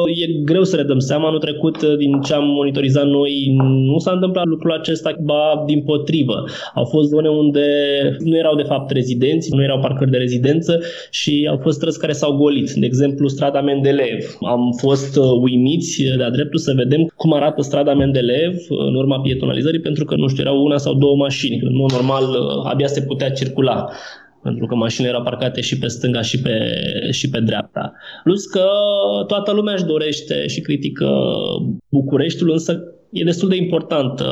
e 0.05 0.41
greu 0.43 0.63
să 0.63 0.75
le 0.75 0.83
dăm 0.83 0.99
seama. 0.99 1.27
Anul 1.27 1.39
trecut, 1.39 1.83
din 1.83 2.21
ce 2.21 2.33
am 2.33 2.45
monitorizat 2.45 3.05
noi, 3.07 3.55
nu 3.91 3.97
s-a 3.97 4.11
întâmplat 4.11 4.45
lucrul 4.45 4.71
acesta, 4.71 5.15
ba 5.19 5.63
din 5.65 5.83
potrivă. 5.83 6.43
Au 6.75 6.85
fost 6.85 7.09
zone 7.09 7.29
unde 7.29 7.65
nu 8.19 8.37
erau 8.37 8.55
de 8.55 8.63
fapt 8.63 8.91
rezidenți, 8.91 9.55
nu 9.55 9.63
erau 9.63 9.79
parcări 9.79 10.11
de 10.11 10.17
rezidență 10.17 10.79
și 11.09 11.47
au 11.49 11.59
fost 11.61 11.77
străzi 11.77 11.99
care 11.99 12.11
s-au 12.11 12.35
golit. 12.35 12.71
De 12.71 12.85
exemplu, 12.85 13.27
strada 13.27 13.50
strada 13.51 13.71
Mendeleev. 13.71 14.37
Am 14.41 14.71
fost 14.77 15.17
uh, 15.17 15.25
uimiți 15.41 16.03
de-a 16.17 16.29
dreptul 16.29 16.59
să 16.59 16.73
vedem 16.75 17.11
cum 17.15 17.33
arată 17.33 17.61
strada 17.61 17.93
Mendeleev 17.93 18.55
în 18.69 18.95
urma 18.95 19.19
pietonalizării, 19.21 19.79
pentru 19.79 20.05
că, 20.05 20.15
nu 20.15 20.27
știu, 20.27 20.43
erau 20.43 20.63
una 20.63 20.77
sau 20.77 20.93
două 20.93 21.15
mașini. 21.15 21.59
În 21.63 21.75
mod 21.75 21.91
normal, 21.91 22.23
uh, 22.23 22.71
abia 22.71 22.87
se 22.87 23.01
putea 23.01 23.31
circula 23.31 23.89
pentru 24.43 24.65
că 24.65 24.75
mașinile 24.75 25.11
erau 25.11 25.23
parcate 25.23 25.61
și 25.61 25.77
pe 25.77 25.87
stânga 25.87 26.21
și 26.21 26.41
pe, 26.41 26.55
și 27.11 27.29
pe 27.29 27.39
dreapta. 27.39 27.93
Plus 28.23 28.45
că 28.45 28.65
toată 29.27 29.51
lumea 29.51 29.73
își 29.73 29.85
dorește 29.85 30.47
și 30.47 30.61
critică 30.61 31.09
Bucureștiul, 31.89 32.51
însă 32.51 32.83
e 33.11 33.23
destul 33.23 33.49
de 33.49 33.55
important 33.55 34.19
uh, 34.19 34.25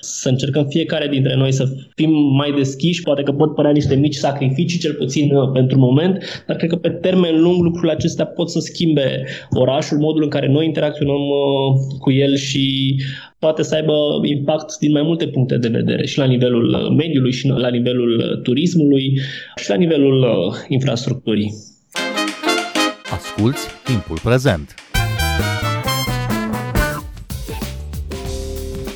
să 0.00 0.28
încercăm 0.28 0.66
fiecare 0.66 1.08
dintre 1.08 1.34
noi 1.36 1.52
să 1.52 1.68
fim 1.94 2.10
mai 2.10 2.52
deschiși. 2.56 3.02
Poate 3.02 3.22
că 3.22 3.32
pot 3.32 3.54
părea 3.54 3.70
niște 3.70 3.94
mici 3.94 4.14
sacrificii, 4.14 4.78
cel 4.78 4.94
puțin 4.94 5.34
uh, 5.34 5.50
pentru 5.52 5.78
moment, 5.78 6.44
dar 6.46 6.56
cred 6.56 6.70
că 6.70 6.76
pe 6.76 6.88
termen 6.88 7.40
lung 7.40 7.62
lucrurile 7.62 7.92
acestea 7.92 8.26
pot 8.26 8.50
să 8.50 8.58
schimbe 8.58 9.24
orașul, 9.50 9.98
modul 9.98 10.22
în 10.22 10.28
care 10.28 10.48
noi 10.48 10.66
interacționăm 10.66 11.20
uh, 11.20 11.98
cu 11.98 12.10
el 12.10 12.36
și 12.36 12.96
poate 13.38 13.62
să 13.62 13.74
aibă 13.74 13.94
impact 14.22 14.78
din 14.78 14.92
mai 14.92 15.02
multe 15.02 15.26
puncte 15.26 15.56
de 15.58 15.68
vedere, 15.68 16.06
și 16.06 16.18
la 16.18 16.24
nivelul 16.24 16.94
mediului, 16.96 17.32
și 17.32 17.46
la 17.46 17.68
nivelul 17.68 18.40
turismului, 18.42 19.20
și 19.56 19.68
la 19.68 19.76
nivelul 19.76 20.26
infrastructurii. 20.68 21.52
Asculți 23.10 23.66
timpul 23.84 24.18
prezent! 24.22 24.87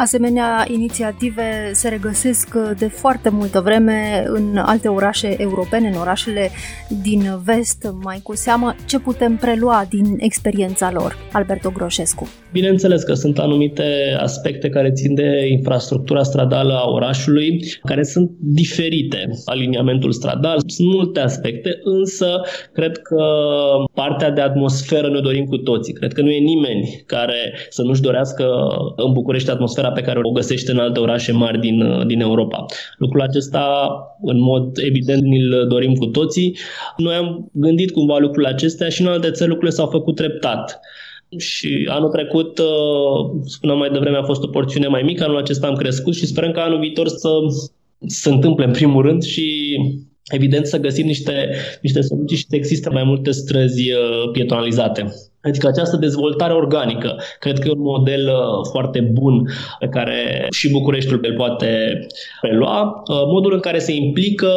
Asemenea 0.00 0.66
inițiative 0.72 1.70
se 1.72 1.88
regăsesc 1.88 2.48
de 2.78 2.86
foarte 2.88 3.28
multă 3.28 3.60
vreme 3.60 4.24
în 4.26 4.56
alte 4.56 4.88
orașe 4.88 5.36
europene, 5.38 5.88
în 5.88 6.00
orașele 6.00 6.50
din 7.02 7.22
vest, 7.44 7.88
mai 8.02 8.20
cu 8.22 8.36
seamă. 8.36 8.74
Ce 8.86 8.98
putem 8.98 9.36
prelua 9.36 9.86
din 9.88 10.04
experiența 10.18 10.90
lor? 10.92 11.16
Alberto 11.32 11.70
Groșescu. 11.70 12.28
Bineînțeles 12.52 13.02
că 13.02 13.14
sunt 13.14 13.38
anumite 13.38 14.16
aspecte 14.20 14.68
care 14.68 14.90
țin 14.92 15.14
de 15.14 15.48
infrastructura 15.50 16.22
stradală 16.22 16.72
a 16.72 16.90
orașului, 16.90 17.64
care 17.84 18.02
sunt 18.02 18.30
diferite. 18.38 19.30
Aliniamentul 19.44 20.12
stradal, 20.12 20.58
sunt 20.66 20.88
multe 20.88 21.20
aspecte, 21.20 21.78
însă 21.82 22.40
cred 22.72 22.98
că 22.98 23.24
partea 23.94 24.30
de 24.30 24.40
atmosferă 24.40 25.10
ne 25.10 25.20
dorim 25.20 25.44
cu 25.44 25.56
toții. 25.56 25.92
Cred 25.92 26.12
că 26.12 26.22
nu 26.22 26.30
e 26.30 26.38
nimeni 26.38 27.02
care 27.06 27.54
să 27.68 27.82
nu-și 27.82 28.00
dorească 28.00 28.44
în 28.96 29.12
București 29.12 29.50
atmosfera 29.50 29.89
pe 29.94 30.00
care 30.00 30.18
o 30.22 30.30
găsește 30.30 30.70
în 30.70 30.78
alte 30.78 31.00
orașe 31.00 31.32
mari 31.32 31.60
din, 31.60 32.06
din 32.06 32.20
Europa. 32.20 32.64
Lucrul 32.98 33.20
acesta, 33.20 33.90
în 34.22 34.40
mod 34.40 34.78
evident, 34.78 35.22
ni-l 35.22 35.66
dorim 35.68 35.94
cu 35.94 36.06
toții. 36.06 36.56
Noi 36.96 37.14
am 37.14 37.50
gândit 37.52 37.90
cumva 37.90 38.18
lucrurile 38.18 38.52
acestea 38.52 38.88
și 38.88 39.00
în 39.00 39.06
alte 39.06 39.30
țări 39.30 39.48
lucrurile 39.48 39.76
s-au 39.76 39.86
făcut 39.86 40.16
treptat. 40.16 40.80
Și 41.38 41.86
anul 41.90 42.10
trecut, 42.10 42.58
uh, 42.58 43.40
spuneam 43.44 43.78
mai 43.78 43.90
devreme, 43.90 44.16
a 44.16 44.22
fost 44.22 44.42
o 44.42 44.46
porțiune 44.48 44.86
mai 44.86 45.02
mică, 45.02 45.24
anul 45.24 45.36
acesta 45.36 45.66
am 45.66 45.74
crescut 45.74 46.14
și 46.14 46.26
sperăm 46.26 46.50
că 46.50 46.60
anul 46.60 46.78
viitor 46.78 47.08
să 47.08 47.28
se 48.06 48.30
întâmple 48.30 48.64
în 48.64 48.72
primul 48.72 49.02
rând 49.02 49.22
și 49.22 49.76
evident 50.30 50.66
să 50.66 50.78
găsim 50.78 51.06
niște, 51.06 51.48
niște 51.82 52.00
soluții 52.00 52.36
și 52.36 52.46
să 52.48 52.56
existe 52.56 52.88
mai 52.88 53.04
multe 53.04 53.30
străzi 53.30 53.92
uh, 53.92 54.30
pietonalizate. 54.32 55.29
Adică 55.42 55.68
această 55.68 55.96
dezvoltare 55.96 56.52
organică, 56.52 57.16
cred 57.38 57.58
că 57.58 57.68
e 57.68 57.70
un 57.70 57.82
model 57.82 58.26
uh, 58.26 58.68
foarte 58.70 59.00
bun 59.00 59.48
pe 59.78 59.86
care 59.86 60.46
și 60.50 60.70
Bucureștiul 60.70 61.20
îl 61.22 61.34
poate 61.36 62.00
prelua. 62.40 62.82
Uh, 62.82 63.16
modul 63.32 63.52
în 63.52 63.60
care 63.60 63.78
se 63.78 63.94
implică 63.94 64.50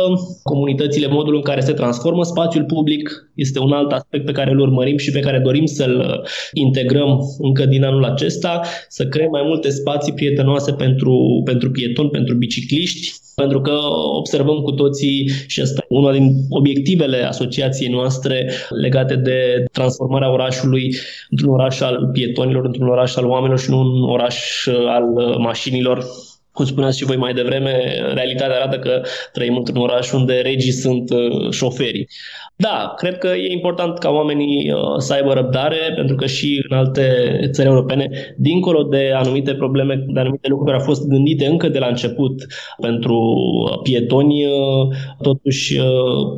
comunitățile, 0.43 1.07
modul 1.07 1.35
în 1.35 1.41
care 1.41 1.59
se 1.59 1.73
transformă 1.73 2.23
spațiul 2.23 2.63
public 2.63 3.31
este 3.35 3.59
un 3.59 3.71
alt 3.71 3.91
aspect 3.91 4.25
pe 4.25 4.31
care 4.31 4.51
îl 4.51 4.59
urmărim 4.59 4.97
și 4.97 5.11
pe 5.11 5.19
care 5.19 5.39
dorim 5.39 5.65
să-l 5.65 6.27
integrăm 6.53 7.19
încă 7.39 7.65
din 7.65 7.83
anul 7.83 8.03
acesta, 8.03 8.61
să 8.87 9.05
creăm 9.05 9.29
mai 9.29 9.43
multe 9.45 9.69
spații 9.69 10.13
prietenoase 10.13 10.71
pentru, 10.71 11.41
pentru 11.45 11.71
pietoni, 11.71 12.09
pentru 12.09 12.35
bicicliști, 12.35 13.11
pentru 13.35 13.61
că 13.61 13.77
observăm 14.17 14.57
cu 14.57 14.71
toții 14.71 15.31
și 15.47 15.61
asta 15.61 15.81
e 15.81 15.95
una 15.95 16.11
din 16.11 16.35
obiectivele 16.49 17.17
asociației 17.17 17.89
noastre 17.89 18.51
legate 18.69 19.15
de 19.15 19.63
transformarea 19.71 20.31
orașului 20.31 20.72
într-un 21.29 21.49
oraș 21.53 21.81
al 21.81 22.09
pietonilor, 22.13 22.65
într-un 22.65 22.87
oraș 22.87 23.15
al 23.15 23.25
oamenilor 23.25 23.59
și 23.59 23.69
nu 23.69 23.79
un 23.79 24.03
oraș 24.09 24.67
al 24.67 25.03
mașinilor 25.37 26.05
cum 26.53 26.65
spuneați 26.65 26.97
și 26.97 27.05
voi 27.05 27.15
mai 27.15 27.33
devreme, 27.33 27.71
realitatea 28.13 28.55
arată 28.55 28.79
că 28.79 29.01
trăim 29.31 29.55
într-un 29.55 29.81
oraș 29.81 30.11
unde 30.11 30.33
regii 30.33 30.71
sunt 30.71 31.09
uh, 31.09 31.51
șoferii. 31.51 32.07
Da, 32.55 32.93
cred 32.97 33.17
că 33.17 33.27
e 33.27 33.51
important 33.51 33.97
ca 33.97 34.09
oamenii 34.09 34.71
uh, 34.71 34.79
să 34.97 35.13
aibă 35.13 35.33
răbdare, 35.33 35.93
pentru 35.95 36.15
că 36.15 36.25
și 36.25 36.65
în 36.69 36.77
alte 36.77 37.05
țări 37.51 37.67
europene, 37.67 38.09
dincolo 38.37 38.83
de 38.83 39.11
anumite 39.15 39.53
probleme, 39.53 40.05
de 40.07 40.19
anumite 40.19 40.47
lucruri 40.47 40.69
care 40.71 40.81
au 40.81 40.89
fost 40.93 41.07
gândite 41.07 41.45
încă 41.45 41.69
de 41.69 41.79
la 41.79 41.87
început 41.87 42.45
pentru 42.81 43.15
uh, 43.15 43.79
pietoni, 43.83 44.41
totuși, 45.21 45.79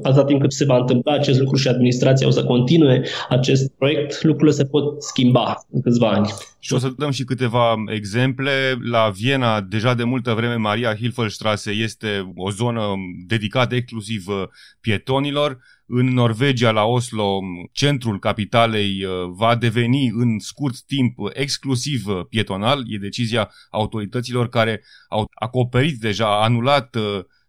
atâta 0.03 0.25
timp 0.25 0.41
cât 0.41 0.53
se 0.53 0.65
va 0.65 0.77
întâmpla 0.77 1.13
acest 1.13 1.39
lucru 1.39 1.55
și 1.55 1.67
administrația 1.67 2.27
o 2.27 2.29
să 2.29 2.43
continue 2.43 3.01
acest 3.29 3.71
proiect, 3.77 4.23
lucrurile 4.23 4.55
se 4.55 4.65
pot 4.65 5.03
schimba 5.03 5.65
în 5.71 5.81
câțiva 5.81 6.07
ani. 6.07 6.29
Și 6.65 6.73
o 6.73 6.77
să 6.77 6.93
dăm 6.97 7.11
și 7.11 7.23
câteva 7.23 7.73
exemple. 7.93 8.51
La 8.91 9.11
Viena, 9.19 9.61
deja 9.61 9.93
de 9.93 10.03
multă 10.05 10.33
vreme, 10.33 10.55
Maria 10.55 10.95
Hilfelstrasse 10.95 11.71
este 11.71 12.31
o 12.35 12.51
zonă 12.51 12.93
dedicată 13.27 13.75
exclusiv 13.75 14.27
uh, 14.27 14.43
pietonilor. 14.81 15.57
În 15.85 16.05
Norvegia, 16.05 16.71
la 16.71 16.83
Oslo, 16.83 17.39
centrul 17.71 18.19
capitalei 18.19 19.03
uh, 19.03 19.11
va 19.35 19.55
deveni 19.55 20.09
în 20.09 20.39
scurt 20.39 20.81
timp 20.81 21.17
exclusiv 21.33 22.07
uh, 22.07 22.25
pietonal. 22.29 22.83
E 22.87 22.97
decizia 22.97 23.51
autorităților 23.69 24.49
care 24.49 24.83
au 25.09 25.25
acoperit 25.33 25.99
deja, 25.99 26.43
anulat 26.43 26.97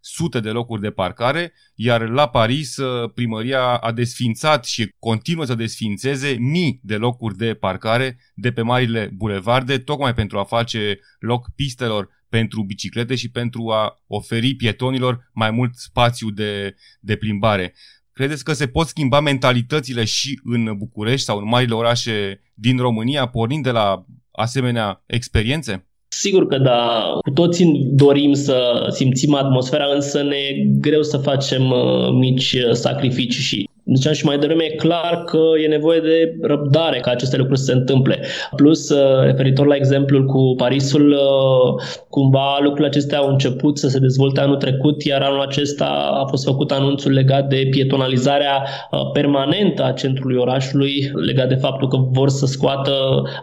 sute 0.06 0.40
de 0.40 0.50
locuri 0.50 0.80
de 0.80 0.90
parcare, 0.90 1.52
iar 1.74 2.08
la 2.08 2.28
Paris 2.28 2.76
uh, 2.76 3.10
primăria 3.14 3.76
a 3.76 3.92
desfințat 3.92 4.64
și 4.64 4.94
continuă 4.98 5.44
să 5.44 5.54
desfințeze 5.54 6.36
mii 6.38 6.80
de 6.82 6.96
locuri 6.96 7.36
de 7.36 7.54
parcare 7.54 8.18
de 8.34 8.52
pe 8.52 8.62
marile 8.62 9.10
bulevarde, 9.14 9.78
tocmai 9.78 10.14
pentru 10.14 10.38
a 10.38 10.44
face 10.44 10.98
loc 11.18 11.46
pistelor 11.56 12.08
pentru 12.28 12.62
biciclete 12.62 13.14
și 13.14 13.30
pentru 13.30 13.68
a 13.68 14.02
oferi 14.06 14.54
pietonilor 14.54 15.30
mai 15.32 15.50
mult 15.50 15.74
spațiu 15.74 16.30
de, 16.30 16.74
de 17.00 17.16
plimbare. 17.16 17.74
Credeți 18.12 18.44
că 18.44 18.52
se 18.52 18.66
pot 18.66 18.86
schimba 18.86 19.20
mentalitățile 19.20 20.04
și 20.04 20.40
în 20.44 20.76
București 20.76 21.24
sau 21.24 21.38
în 21.38 21.48
marile 21.48 21.74
orașe 21.74 22.42
din 22.54 22.78
România, 22.78 23.26
pornind 23.26 23.62
de 23.62 23.70
la 23.70 24.04
asemenea 24.30 25.02
experiențe? 25.06 25.86
Sigur 26.08 26.46
că 26.46 26.58
da, 26.58 27.10
cu 27.24 27.30
toții 27.30 27.90
dorim 27.92 28.32
să 28.32 28.86
simțim 28.90 29.34
atmosfera, 29.34 29.84
însă 29.94 30.22
ne 30.22 30.36
e 30.36 30.64
greu 30.80 31.02
să 31.02 31.16
facem 31.16 31.70
uh, 31.70 32.10
mici 32.12 32.52
uh, 32.52 32.72
sacrificii 32.72 33.42
și 33.42 33.65
ziceam 33.94 34.14
și 34.14 34.24
mai 34.24 34.38
devreme, 34.38 34.64
e 34.64 34.74
clar 34.74 35.22
că 35.24 35.38
e 35.64 35.66
nevoie 35.66 36.00
de 36.00 36.36
răbdare 36.40 36.98
ca 36.98 37.10
aceste 37.10 37.36
lucruri 37.36 37.58
să 37.58 37.64
se 37.64 37.72
întâmple. 37.72 38.20
Plus, 38.56 38.88
uh, 38.90 39.22
referitor 39.22 39.66
la 39.66 39.74
exemplul 39.74 40.24
cu 40.24 40.54
Parisul, 40.56 41.10
uh, 41.10 41.82
cumva 42.08 42.58
lucrurile 42.58 42.86
acestea 42.86 43.18
au 43.18 43.28
început 43.28 43.78
să 43.78 43.88
se 43.88 43.98
dezvolte 43.98 44.40
anul 44.40 44.56
trecut, 44.56 45.04
iar 45.04 45.22
anul 45.22 45.40
acesta 45.40 46.18
a 46.22 46.24
fost 46.24 46.44
făcut 46.44 46.70
anunțul 46.70 47.12
legat 47.12 47.48
de 47.48 47.66
pietonalizarea 47.70 48.62
uh, 48.90 49.10
permanentă 49.12 49.84
a 49.84 49.92
centrului 49.92 50.36
orașului, 50.36 51.10
legat 51.26 51.48
de 51.48 51.54
faptul 51.54 51.88
că 51.88 51.96
vor 52.10 52.28
să 52.28 52.46
scoată 52.46 52.92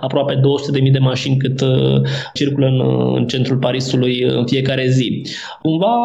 aproape 0.01 0.35
200.000 0.35 0.91
de 0.91 0.99
mașini 0.99 1.37
cât 1.37 1.63
circulă 2.33 2.65
în, 2.65 2.81
în 3.15 3.27
centrul 3.27 3.57
Parisului 3.57 4.21
în 4.21 4.45
fiecare 4.45 4.87
zi. 4.87 5.21
Cumva 5.61 5.95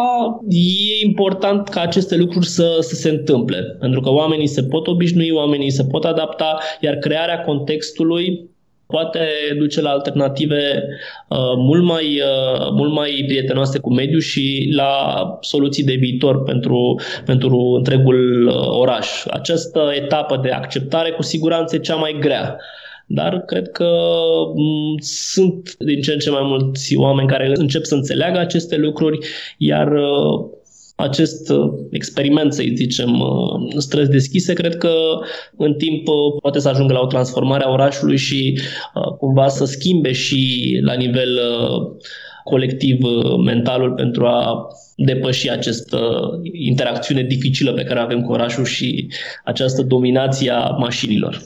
e 0.49 1.07
important 1.07 1.69
ca 1.69 1.81
aceste 1.81 2.17
lucruri 2.17 2.47
să, 2.47 2.77
să 2.81 2.95
se 2.95 3.09
întâmple, 3.09 3.77
pentru 3.81 4.01
că 4.01 4.11
oamenii 4.11 4.28
se 4.47 4.63
pot 4.63 4.87
obișnui, 4.87 5.31
oamenii 5.31 5.71
se 5.71 5.85
pot 5.85 6.05
adapta, 6.05 6.59
iar 6.81 6.95
crearea 6.95 7.41
contextului 7.41 8.49
poate 8.89 9.29
duce 9.59 9.81
la 9.81 9.91
alternative 9.91 10.83
uh, 11.29 11.39
mult, 11.57 11.83
mai, 11.83 12.05
uh, 12.05 12.69
mult 12.71 12.93
mai 12.93 13.25
prietenoase 13.27 13.79
cu 13.79 13.93
mediul 13.93 14.21
și 14.21 14.73
la 14.75 14.93
soluții 15.41 15.85
de 15.85 15.95
viitor 15.95 16.43
pentru, 16.43 17.01
pentru 17.25 17.59
întregul 17.77 18.47
uh, 18.47 18.69
oraș. 18.69 19.09
Această 19.31 19.93
etapă 19.95 20.41
de 20.43 20.51
acceptare 20.51 21.11
cu 21.11 21.23
siguranță 21.23 21.77
e 21.77 21.79
cea 21.79 21.95
mai 21.95 22.17
grea. 22.21 22.57
Dar 23.07 23.41
cred 23.47 23.69
că 23.69 23.85
m- 23.85 24.55
mm, 24.55 24.97
sunt 25.01 25.77
din 25.79 26.01
ce 26.01 26.13
în 26.13 26.19
ce 26.19 26.31
mai 26.31 26.43
mulți 26.45 26.97
oameni 26.97 27.29
care 27.29 27.53
încep 27.55 27.85
să 27.85 27.95
înțeleagă 27.95 28.39
aceste 28.39 28.77
lucruri, 28.77 29.19
iar 29.59 29.93
uh, 29.93 30.58
acest 30.99 31.51
uh, 31.51 31.73
experiment, 31.91 32.53
să 32.53 32.63
zicem, 32.75 33.21
uh, 33.21 33.75
străzi 33.77 34.11
deschise, 34.11 34.53
cred 34.53 34.77
că 34.77 34.93
în 35.57 35.75
timp 35.75 36.09
uh, 36.09 36.15
poate 36.41 36.59
să 36.59 36.69
ajungă 36.69 36.93
la 36.93 37.01
o 37.01 37.07
transformare 37.07 37.65
a 37.65 37.71
orașului 37.71 38.17
și 38.17 38.61
cumva 39.19 39.49
să 39.49 39.65
schimbe 39.65 40.13
și 40.13 40.71
la 40.83 40.95
nivel 40.95 41.39
colectiv 42.45 42.99
mentalul 43.45 43.93
pentru 43.93 44.27
a 44.27 44.67
depăși 44.97 45.51
această 45.51 45.99
interacțiune 46.53 47.23
dificilă 47.23 47.73
pe 47.73 47.85
care 47.85 48.01
avem 48.01 48.23
cu 48.23 48.33
orașul 48.33 48.65
și 48.65 49.09
această 49.45 49.83
dominație 49.83 50.51
a 50.51 50.69
mașinilor. 50.69 51.43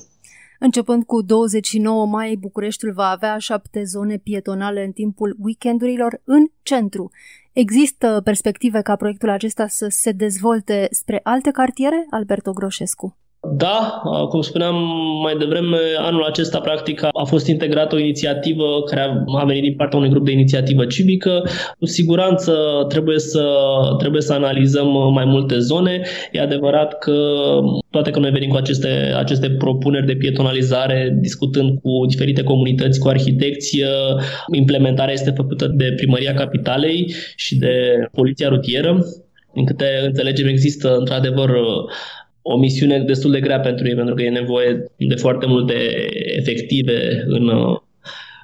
Începând 0.59 1.05
cu 1.05 1.23
29 1.23 2.07
mai, 2.07 2.37
Bucureștiul 2.41 2.93
va 2.93 3.09
avea 3.09 3.39
șapte 3.39 3.83
zone 3.85 4.17
pietonale 4.17 4.85
în 4.85 4.91
timpul 4.93 5.37
weekendurilor 5.41 6.21
în 6.25 6.47
centru. 6.63 7.11
Există 7.53 8.21
perspective 8.25 8.81
ca 8.83 8.97
proiectul 8.97 9.29
acesta 9.31 9.67
să 9.67 9.87
se 9.89 10.13
dezvolte 10.13 10.89
spre 10.91 11.21
alte 11.23 11.51
cartiere, 11.51 12.07
Alberto 12.11 12.53
Groșescu? 12.53 13.17
Da, 13.51 14.03
cum 14.29 14.41
spuneam 14.41 14.75
mai 15.23 15.37
devreme, 15.37 15.77
anul 15.99 16.23
acesta 16.23 16.61
practic 16.61 17.03
a 17.03 17.25
fost 17.25 17.47
integrată 17.47 17.95
o 17.95 17.99
inițiativă 17.99 18.83
care 18.87 19.25
a 19.39 19.45
venit 19.45 19.63
din 19.63 19.75
partea 19.75 19.99
unui 19.99 20.11
grup 20.11 20.25
de 20.25 20.33
inițiativă 20.33 20.85
civică. 20.85 21.43
Cu 21.79 21.87
siguranță 21.87 22.55
trebuie 22.89 23.19
să, 23.19 23.45
trebuie 23.99 24.21
să 24.21 24.33
analizăm 24.33 25.13
mai 25.13 25.25
multe 25.25 25.59
zone. 25.59 26.01
E 26.33 26.41
adevărat 26.41 26.99
că 26.99 27.15
toate 27.91 28.11
că 28.11 28.19
noi 28.19 28.31
venim 28.31 28.51
cu 28.51 28.57
aceste, 28.57 29.13
aceste 29.17 29.51
propuneri 29.51 30.07
de 30.07 30.17
pietonalizare, 30.17 31.17
discutând 31.21 31.81
cu 31.81 32.07
diferite 32.09 32.43
comunități, 32.43 32.99
cu 32.99 33.09
arhitecți, 33.09 33.81
implementarea 34.55 35.13
este 35.13 35.31
făcută 35.31 35.67
de 35.67 35.93
Primăria 35.97 36.35
Capitalei 36.35 37.15
și 37.37 37.57
de 37.57 37.73
Poliția 38.13 38.49
Rutieră. 38.49 38.99
Din 39.55 39.65
câte 39.65 39.85
înțelegem, 40.05 40.47
există 40.47 40.97
într-adevăr 40.97 41.51
o 42.43 42.59
misiune 42.59 42.99
destul 42.99 43.31
de 43.31 43.41
grea 43.41 43.61
pentru 43.61 43.89
ei, 43.89 43.95
pentru 43.95 44.15
că 44.15 44.23
e 44.23 44.31
nevoie 44.31 44.85
de 44.97 45.15
foarte 45.15 45.47
multe 45.47 45.75
efective 46.37 47.25
în, 47.27 47.51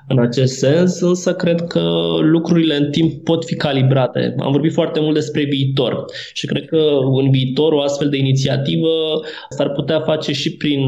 în 0.09 0.19
acest 0.19 0.59
sens, 0.59 1.01
însă 1.01 1.35
cred 1.35 1.61
că 1.61 1.83
lucrurile 2.21 2.77
în 2.77 2.91
timp 2.91 3.25
pot 3.25 3.45
fi 3.45 3.55
calibrate. 3.55 4.35
Am 4.39 4.53
vorbit 4.53 4.73
foarte 4.73 5.01
mult 5.01 5.15
despre 5.15 5.45
viitor 5.45 6.05
și 6.33 6.47
cred 6.47 6.65
că 6.65 6.81
în 7.23 7.31
viitor 7.31 7.73
o 7.73 7.81
astfel 7.81 8.09
de 8.09 8.17
inițiativă 8.17 8.89
s-ar 9.49 9.71
putea 9.71 10.01
face 10.01 10.33
și 10.33 10.57
prin, 10.57 10.81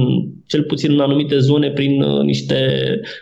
cel 0.46 0.62
puțin 0.62 0.92
în 0.92 1.00
anumite 1.00 1.38
zone, 1.38 1.70
prin 1.70 2.02
uh, 2.02 2.22
niște 2.22 2.56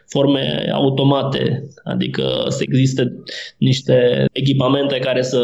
forme 0.07 0.71
automate, 0.73 1.69
adică 1.85 2.45
să 2.49 2.63
existe 2.67 3.13
niște 3.59 4.27
echipamente 4.33 4.99
care 4.99 5.23
să 5.23 5.43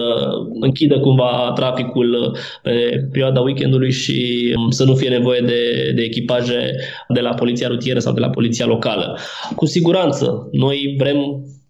închidă 0.61 1.01
cumva 1.01 1.53
traficul 1.55 2.37
pe 2.63 3.07
perioada 3.11 3.41
weekendului 3.41 3.91
și 3.91 4.53
um, 4.57 4.71
să 4.71 4.85
nu 4.85 4.95
fie 4.95 5.09
nevoie 5.09 5.41
de, 5.41 5.93
de 5.95 6.03
echipaje 6.03 6.75
de 7.09 7.21
la 7.21 7.35
poliția 7.35 7.69
rutieră 7.69 7.99
sau 7.99 8.13
de 8.13 8.21
la 8.21 8.31
poliția 8.31 8.67
locală. 8.67 9.19
Cu 9.57 9.67
siguranță, 9.67 10.44
noi 10.53 10.95
vrem 10.99 11.17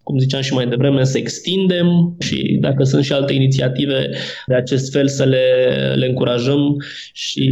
cum 0.03 0.17
ziceam 0.17 0.41
și 0.41 0.53
mai 0.53 0.67
devreme, 0.67 1.03
să 1.03 1.17
extindem 1.17 2.15
și 2.19 2.57
dacă 2.61 2.83
sunt 2.83 3.03
și 3.03 3.13
alte 3.13 3.33
inițiative 3.33 4.09
de 4.45 4.55
acest 4.55 4.91
fel 4.91 5.07
să 5.07 5.23
le, 5.23 5.45
le 5.95 6.05
încurajăm 6.05 6.75
și 7.13 7.47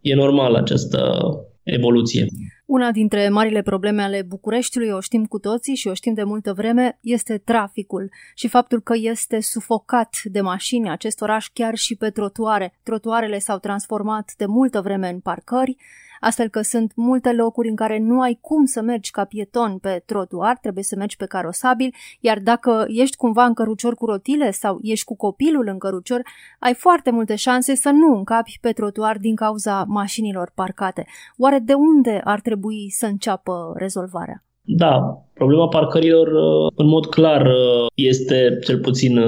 e 0.00 0.14
normal 0.14 0.54
această 0.54 1.20
evoluție. 1.62 2.26
Una 2.66 2.90
dintre 2.90 3.28
marile 3.28 3.62
probleme 3.62 4.02
ale 4.02 4.22
Bucureștiului, 4.28 4.90
o 4.90 5.00
știm 5.00 5.24
cu 5.24 5.38
toții 5.38 5.74
și 5.74 5.88
o 5.88 5.94
știm 5.94 6.14
de 6.14 6.22
multă 6.22 6.52
vreme, 6.52 6.98
este 7.00 7.38
traficul 7.44 8.10
și 8.34 8.48
faptul 8.48 8.80
că 8.80 8.94
este 8.96 9.40
sufocat 9.40 10.16
de 10.24 10.40
mașini 10.40 10.90
acest 10.90 11.20
oraș 11.20 11.46
chiar 11.52 11.74
și 11.74 11.96
pe 11.96 12.10
trotuare. 12.10 12.78
Trotuarele 12.82 13.38
s-au 13.38 13.58
transformat 13.58 14.32
de 14.36 14.46
multă 14.46 14.80
vreme 14.80 15.08
în 15.08 15.20
parcări, 15.20 15.76
astfel 16.24 16.48
că 16.48 16.60
sunt 16.62 16.92
multe 16.96 17.32
locuri 17.32 17.68
în 17.68 17.74
care 17.74 17.98
nu 17.98 18.20
ai 18.20 18.38
cum 18.40 18.64
să 18.64 18.80
mergi 18.82 19.10
ca 19.10 19.24
pieton 19.24 19.78
pe 19.78 20.02
trotuar, 20.06 20.58
trebuie 20.60 20.84
să 20.84 20.96
mergi 20.96 21.16
pe 21.16 21.26
carosabil, 21.26 21.94
iar 22.20 22.38
dacă 22.38 22.84
ești 22.88 23.16
cumva 23.16 23.44
în 23.44 23.54
cărucior 23.54 23.94
cu 23.94 24.06
rotile 24.06 24.50
sau 24.50 24.78
ești 24.82 25.04
cu 25.04 25.16
copilul 25.16 25.68
în 25.68 25.78
cărucior, 25.78 26.22
ai 26.58 26.74
foarte 26.74 27.10
multe 27.10 27.34
șanse 27.34 27.74
să 27.74 27.90
nu 27.90 28.16
încapi 28.16 28.58
pe 28.60 28.72
trotuar 28.72 29.16
din 29.18 29.34
cauza 29.34 29.84
mașinilor 29.88 30.52
parcate. 30.54 31.06
Oare 31.38 31.58
de 31.58 31.72
unde 31.72 32.20
ar 32.24 32.40
trebui 32.40 32.90
să 32.90 33.06
înceapă 33.06 33.72
rezolvarea? 33.76 34.44
Da, 34.66 35.24
problema 35.34 35.68
parcărilor 35.68 36.28
în 36.74 36.86
mod 36.86 37.06
clar 37.06 37.50
este 37.94 38.58
cel 38.64 38.78
puțin 38.78 39.20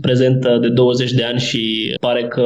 prezentă 0.00 0.58
de 0.60 0.68
20 0.68 1.12
de 1.12 1.24
ani 1.24 1.38
și 1.38 1.94
pare 2.00 2.28
că 2.28 2.44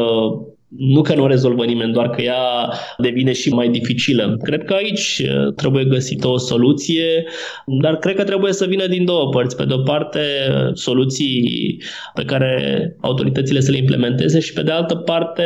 nu 0.79 1.03
că 1.03 1.15
nu 1.15 1.23
o 1.23 1.27
rezolvă 1.27 1.65
nimeni, 1.65 1.93
doar 1.93 2.11
că 2.11 2.23
ea 2.23 2.73
devine 2.99 3.33
și 3.33 3.49
mai 3.49 3.69
dificilă. 3.69 4.37
Cred 4.43 4.65
că 4.65 4.75
aici 4.75 5.23
uh, 5.25 5.55
trebuie 5.55 5.85
găsită 5.85 6.29
o 6.29 6.37
soluție, 6.37 7.25
dar 7.67 7.97
cred 7.97 8.15
că 8.17 8.25
trebuie 8.25 8.53
să 8.53 8.65
vină 8.67 8.87
din 8.87 9.05
două 9.05 9.29
părți. 9.29 9.57
Pe 9.57 9.65
de 9.65 9.73
o 9.73 9.79
parte, 9.79 10.21
soluții 10.73 11.83
pe 12.15 12.25
care 12.25 12.97
autoritățile 13.01 13.61
să 13.61 13.71
le 13.71 13.77
implementeze 13.77 14.41
și 14.41 14.53
pe 14.53 14.63
de 14.63 14.71
altă 14.71 14.95
parte, 14.95 15.45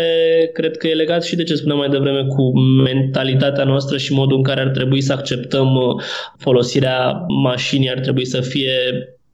cred 0.52 0.76
că 0.76 0.86
e 0.86 0.94
legat 0.94 1.24
și 1.24 1.36
de 1.36 1.42
ce 1.42 1.54
spuneam 1.54 1.78
mai 1.78 1.88
devreme 1.88 2.26
cu 2.26 2.58
mentalitatea 2.60 3.64
noastră 3.64 3.96
și 3.96 4.12
modul 4.12 4.36
în 4.36 4.42
care 4.42 4.60
ar 4.60 4.68
trebui 4.68 5.00
să 5.00 5.12
acceptăm 5.12 5.74
uh, 5.74 6.02
folosirea 6.38 7.24
mașinii, 7.42 7.90
ar 7.90 7.98
trebui 7.98 8.26
să 8.26 8.40
fie 8.40 8.72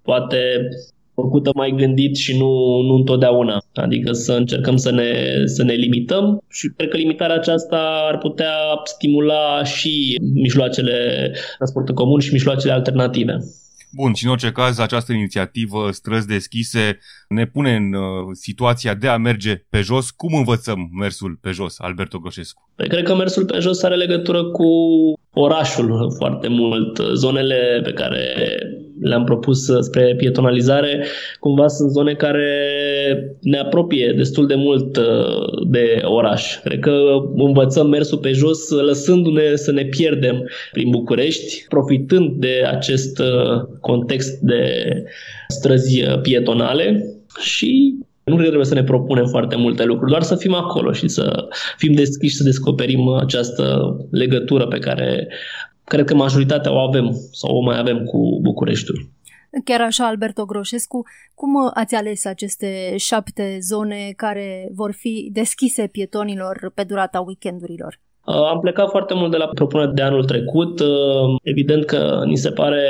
poate 0.02 0.68
făcută 1.14 1.50
mai 1.54 1.74
gândit 1.76 2.16
și 2.16 2.38
nu, 2.38 2.80
nu 2.80 2.94
întotdeauna. 2.94 3.62
Adică 3.74 4.12
să 4.12 4.32
încercăm 4.32 4.76
să 4.76 4.90
ne, 4.90 5.12
să 5.44 5.62
ne 5.62 5.72
limităm 5.72 6.42
și 6.50 6.72
cred 6.76 6.88
că 6.88 6.96
limitarea 6.96 7.36
aceasta 7.36 8.06
ar 8.10 8.18
putea 8.18 8.54
stimula 8.84 9.64
și 9.64 10.16
mijloacele 10.34 11.30
transport 11.56 11.90
comun 11.90 12.20
și 12.20 12.32
mijloacele 12.32 12.72
alternative. 12.72 13.36
Bun, 13.96 14.12
și 14.12 14.24
în 14.24 14.30
orice 14.30 14.52
caz, 14.52 14.78
această 14.78 15.12
inițiativă 15.12 15.88
Străzi 15.90 16.26
Deschise 16.26 16.98
ne 17.28 17.46
pune 17.46 17.74
în 17.74 17.92
uh, 17.92 18.04
situația 18.32 18.94
de 18.94 19.08
a 19.08 19.16
merge 19.16 19.54
pe 19.70 19.80
jos. 19.80 20.10
Cum 20.10 20.34
învățăm 20.34 20.78
mersul 20.98 21.38
pe 21.40 21.50
jos, 21.50 21.74
Alberto 21.78 22.18
Groșescu? 22.18 22.70
Păi, 22.76 22.88
cred 22.88 23.04
că 23.04 23.14
mersul 23.14 23.44
pe 23.44 23.58
jos 23.58 23.82
are 23.82 23.94
legătură 23.94 24.44
cu 24.44 24.66
orașul 25.32 26.14
foarte 26.16 26.48
mult. 26.48 26.98
Zonele 27.14 27.80
pe 27.84 27.92
care 27.92 28.22
le-am 29.04 29.24
propus 29.24 29.64
spre 29.80 30.14
pietonalizare, 30.16 31.04
cumva 31.40 31.68
sunt 31.68 31.90
zone 31.90 32.14
care 32.14 32.58
ne 33.40 33.58
apropie 33.58 34.12
destul 34.16 34.46
de 34.46 34.54
mult 34.54 34.96
uh, 34.96 35.66
de 35.66 36.00
oraș. 36.02 36.60
Cred 36.64 36.78
că 36.78 37.00
învățăm 37.34 37.88
mersul 37.88 38.18
pe 38.18 38.32
jos 38.32 38.70
lăsându-ne 38.70 39.54
să 39.54 39.72
ne 39.72 39.84
pierdem 39.84 40.48
prin 40.72 40.90
București, 40.90 41.64
profitând 41.68 42.30
de 42.40 42.62
acest 42.70 43.18
uh, 43.18 43.62
context 43.80 44.38
de 44.40 44.92
străzi 45.48 46.02
uh, 46.02 46.20
pietonale 46.20 47.04
și 47.40 47.94
nu 48.24 48.34
cred 48.34 48.46
că 48.46 48.52
trebuie 48.52 48.64
să 48.64 48.74
ne 48.74 48.84
propunem 48.84 49.26
foarte 49.26 49.56
multe 49.56 49.84
lucruri, 49.84 50.10
doar 50.10 50.22
să 50.22 50.36
fim 50.36 50.54
acolo 50.54 50.92
și 50.92 51.08
să 51.08 51.46
fim 51.76 51.92
deschiși 51.92 52.36
să 52.36 52.42
descoperim 52.42 53.08
această 53.08 53.96
legătură 54.10 54.66
pe 54.66 54.78
care 54.78 55.28
cred 55.84 56.04
că 56.04 56.14
majoritatea 56.14 56.72
o 56.72 56.78
avem 56.78 57.16
sau 57.32 57.56
o 57.56 57.60
mai 57.60 57.78
avem 57.78 58.04
cu 58.04 58.38
Bucureștiul. 58.42 59.12
Chiar 59.64 59.80
așa, 59.80 60.06
Alberto 60.06 60.44
Groșescu, 60.44 61.02
cum 61.34 61.70
ați 61.74 61.94
ales 61.94 62.24
aceste 62.24 62.96
șapte 62.96 63.58
zone 63.60 64.12
care 64.16 64.68
vor 64.72 64.92
fi 64.92 65.28
deschise 65.32 65.86
pietonilor 65.86 66.70
pe 66.74 66.84
durata 66.84 67.20
weekendurilor? 67.20 68.00
Uh, 68.26 68.34
am 68.34 68.60
plecat 68.60 68.90
foarte 68.90 69.14
mult 69.14 69.30
de 69.30 69.36
la 69.36 69.46
propunerea 69.54 69.92
de 69.92 70.02
anul 70.02 70.24
trecut. 70.24 70.80
Uh, 70.80 71.36
evident 71.42 71.84
că 71.84 72.22
ni 72.26 72.36
se 72.36 72.50
pare 72.50 72.82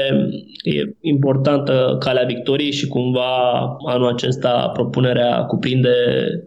e 0.62 0.96
importantă 1.00 1.96
calea 2.00 2.24
victoriei 2.24 2.72
și 2.72 2.86
cumva 2.86 3.62
anul 3.86 4.08
acesta 4.08 4.70
propunerea 4.72 5.42
cuprinde 5.42 5.94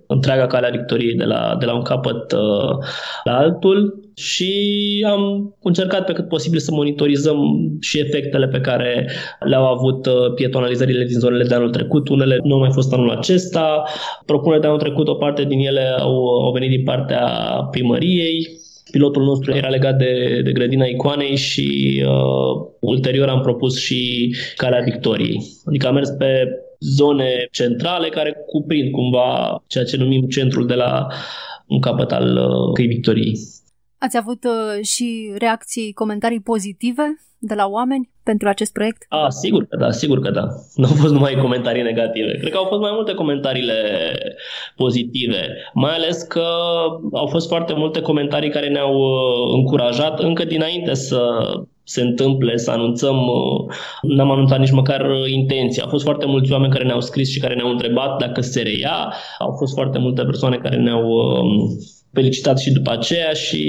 întreaga 0.08 0.48
calea 0.48 0.70
victoriei 0.70 1.16
de 1.16 1.24
la, 1.24 1.56
de 1.60 1.66
la 1.66 1.76
un 1.76 1.82
capăt 1.82 2.32
uh, 2.32 2.78
la 3.24 3.38
altul 3.38 4.10
și 4.16 4.54
am 5.10 5.56
încercat 5.62 6.06
pe 6.06 6.14
cât 6.14 6.28
posibil 6.28 6.60
să 6.60 6.72
monitorizăm 6.72 7.40
și 7.80 8.00
efectele 8.00 8.48
pe 8.48 8.60
care 8.60 9.10
le-au 9.40 9.66
avut 9.66 10.08
pietonalizările 10.36 11.06
din 11.06 11.20
zonele 11.20 11.44
de 11.44 11.56
anul 11.56 11.70
trecut. 11.70 12.10
Unele 12.10 12.40
nu 12.44 12.54
au 12.54 12.60
mai 12.60 12.72
fost 12.72 12.94
anul 12.94 13.10
acesta. 13.10 13.84
Propunerea 14.26 14.62
de 14.62 14.68
anul 14.68 14.80
trecut, 14.80 15.08
o 15.08 15.14
parte 15.14 15.44
din 15.44 15.60
ele 15.60 15.96
au, 16.00 16.26
au 16.26 16.52
venit 16.52 16.70
din 16.70 16.84
partea 16.84 17.28
primăriei, 17.72 18.66
Pilotul 18.92 19.24
nostru 19.24 19.56
era 19.56 19.70
legat 19.70 19.98
de, 19.98 20.42
de 20.44 20.52
grădina 20.52 20.86
icoanei 20.86 21.36
și 21.36 22.02
uh, 22.06 22.72
ulterior 22.80 23.28
am 23.28 23.42
propus 23.42 23.80
și 23.80 24.36
calea 24.56 24.80
victoriei. 24.80 25.42
Adică 25.66 25.88
am 25.88 25.94
mers 25.94 26.10
pe 26.10 26.48
zone 26.80 27.48
centrale 27.52 28.10
care 28.10 28.36
cuprind 28.46 28.92
cumva 28.92 29.64
ceea 29.68 29.84
ce 29.84 29.98
numim 29.98 30.28
centrul 30.28 30.68
de 30.68 30.74
la 30.74 31.08
un 31.68 31.80
capăt 31.80 32.12
al 32.12 32.38
uh, 32.38 32.74
Căi 32.74 32.88
Victoriei. 32.88 33.38
Ați 33.98 34.18
avut 34.18 34.44
uh, 34.44 34.86
și 34.86 35.34
reacții, 35.38 35.94
comentarii 35.94 36.42
pozitive 36.42 37.27
de 37.40 37.54
la 37.54 37.68
oameni 37.68 38.10
pentru 38.24 38.48
acest 38.48 38.74
proiect? 38.74 39.06
A, 39.10 39.30
sigur 39.30 39.66
că 39.66 39.78
da, 39.78 39.92
sigur 39.92 40.20
că 40.20 40.32
da. 40.32 40.48
Nu 40.76 40.88
au 40.88 40.96
fost 40.96 41.14
numai 41.14 41.36
comentarii 41.42 41.82
negative. 41.82 42.38
Cred 42.38 42.52
că 42.52 42.58
au 42.58 42.66
fost 42.66 42.82
mai 42.82 42.92
multe 42.94 43.14
comentaриile 43.14 43.74
pozitive, 44.76 45.42
mai 45.74 45.94
ales 45.94 46.22
că 46.22 46.46
au 47.14 47.28
fost 47.28 47.48
foarte 47.48 47.74
multe 47.74 48.02
comentarii 48.02 48.50
care 48.50 48.70
ne-au 48.70 48.94
uh, 48.96 49.54
încurajat 49.54 50.20
încă 50.20 50.44
dinainte 50.46 50.94
să 50.94 51.22
se 51.84 52.02
întâmple, 52.02 52.58
să 52.58 52.72
anunțăm, 52.72 53.16
uh, 53.16 53.76
n-am 54.02 54.32
anunțat 54.32 54.60
nici 54.60 54.72
măcar 54.72 55.06
intenția. 55.26 55.84
Au 55.84 55.90
fost 55.90 56.04
foarte 56.04 56.26
mulți 56.26 56.52
oameni 56.52 56.72
care 56.72 56.84
ne-au 56.84 57.02
scris 57.02 57.30
și 57.30 57.40
care 57.40 57.56
ne-au 57.56 57.70
întrebat 57.70 58.18
dacă 58.18 58.42
se 58.42 58.62
reia. 58.62 59.14
Au 59.40 59.56
fost 59.58 59.74
foarte 59.74 59.98
multe 59.98 60.24
persoane 60.24 60.58
care 60.58 60.76
ne-au 60.76 61.10
uh, 61.10 61.72
felicitat 62.14 62.60
și 62.60 62.72
după 62.72 62.92
aceea 62.92 63.34
și 63.34 63.62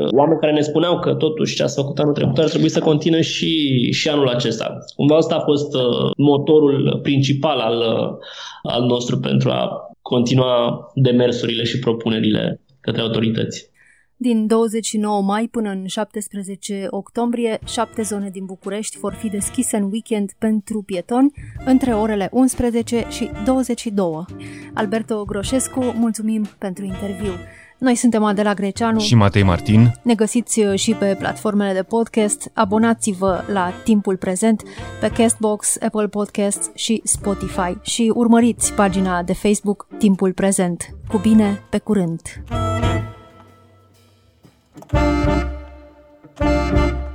uh, 0.00 0.08
oameni 0.16 0.40
care 0.40 0.52
ne 0.52 0.60
spuneau 0.60 0.98
că 0.98 1.14
totuși 1.14 1.54
ce 1.56 1.62
ați 1.62 1.74
făcut 1.74 1.98
anul 1.98 2.14
trecut 2.14 2.38
ar 2.38 2.48
trebui 2.48 2.68
să 2.68 2.80
continue 2.80 3.20
și, 3.20 3.72
și 3.92 4.08
anul 4.08 4.28
acesta. 4.28 4.78
Cumva 4.96 5.16
asta 5.16 5.34
a 5.34 5.44
fost 5.44 5.74
uh, 5.74 6.10
motorul 6.16 7.00
principal 7.02 7.58
al, 7.58 7.76
uh, 7.78 8.16
al 8.62 8.82
nostru 8.82 9.18
pentru 9.18 9.50
a 9.50 9.90
continua 10.02 10.90
demersurile 10.94 11.64
și 11.64 11.78
propunerile 11.78 12.60
către 12.80 13.00
autorități. 13.00 13.70
Din 14.18 14.46
29 14.46 15.22
mai 15.22 15.48
până 15.50 15.70
în 15.70 15.86
17 15.86 16.86
octombrie, 16.90 17.58
șapte 17.66 18.02
zone 18.02 18.28
din 18.32 18.44
București 18.44 18.98
vor 18.98 19.12
fi 19.12 19.28
deschise 19.28 19.76
în 19.76 19.88
weekend 19.92 20.30
pentru 20.38 20.82
pietoni 20.82 21.32
între 21.66 21.94
orele 21.94 22.28
11 22.32 23.06
și 23.10 23.30
22. 23.44 24.24
Alberto 24.74 25.24
Groșescu, 25.24 25.80
mulțumim 25.80 26.46
pentru 26.58 26.84
interviu. 26.84 27.32
Noi 27.78 27.94
suntem 27.94 28.24
Adela 28.24 28.54
Greceanu 28.54 28.98
și 28.98 29.14
Matei 29.14 29.42
Martin. 29.42 29.92
Ne 30.02 30.14
găsiți 30.14 30.60
uh, 30.60 30.78
și 30.78 30.92
pe 30.92 31.16
platformele 31.18 31.72
de 31.72 31.82
podcast. 31.82 32.50
Abonați-vă 32.54 33.42
la 33.52 33.72
Timpul 33.84 34.16
Prezent 34.16 34.62
pe 35.00 35.10
Castbox, 35.10 35.76
Apple 35.80 36.06
Podcasts 36.06 36.70
și 36.74 37.00
Spotify 37.04 37.76
și 37.82 38.12
urmăriți 38.14 38.72
pagina 38.72 39.22
de 39.22 39.32
Facebook 39.32 39.86
Timpul 39.98 40.32
Prezent. 40.32 40.94
Cu 41.08 41.18
bine, 41.18 41.62
pe 41.70 41.78
curând! 41.78 42.20
Thank 46.38 46.90
you. 46.90 47.05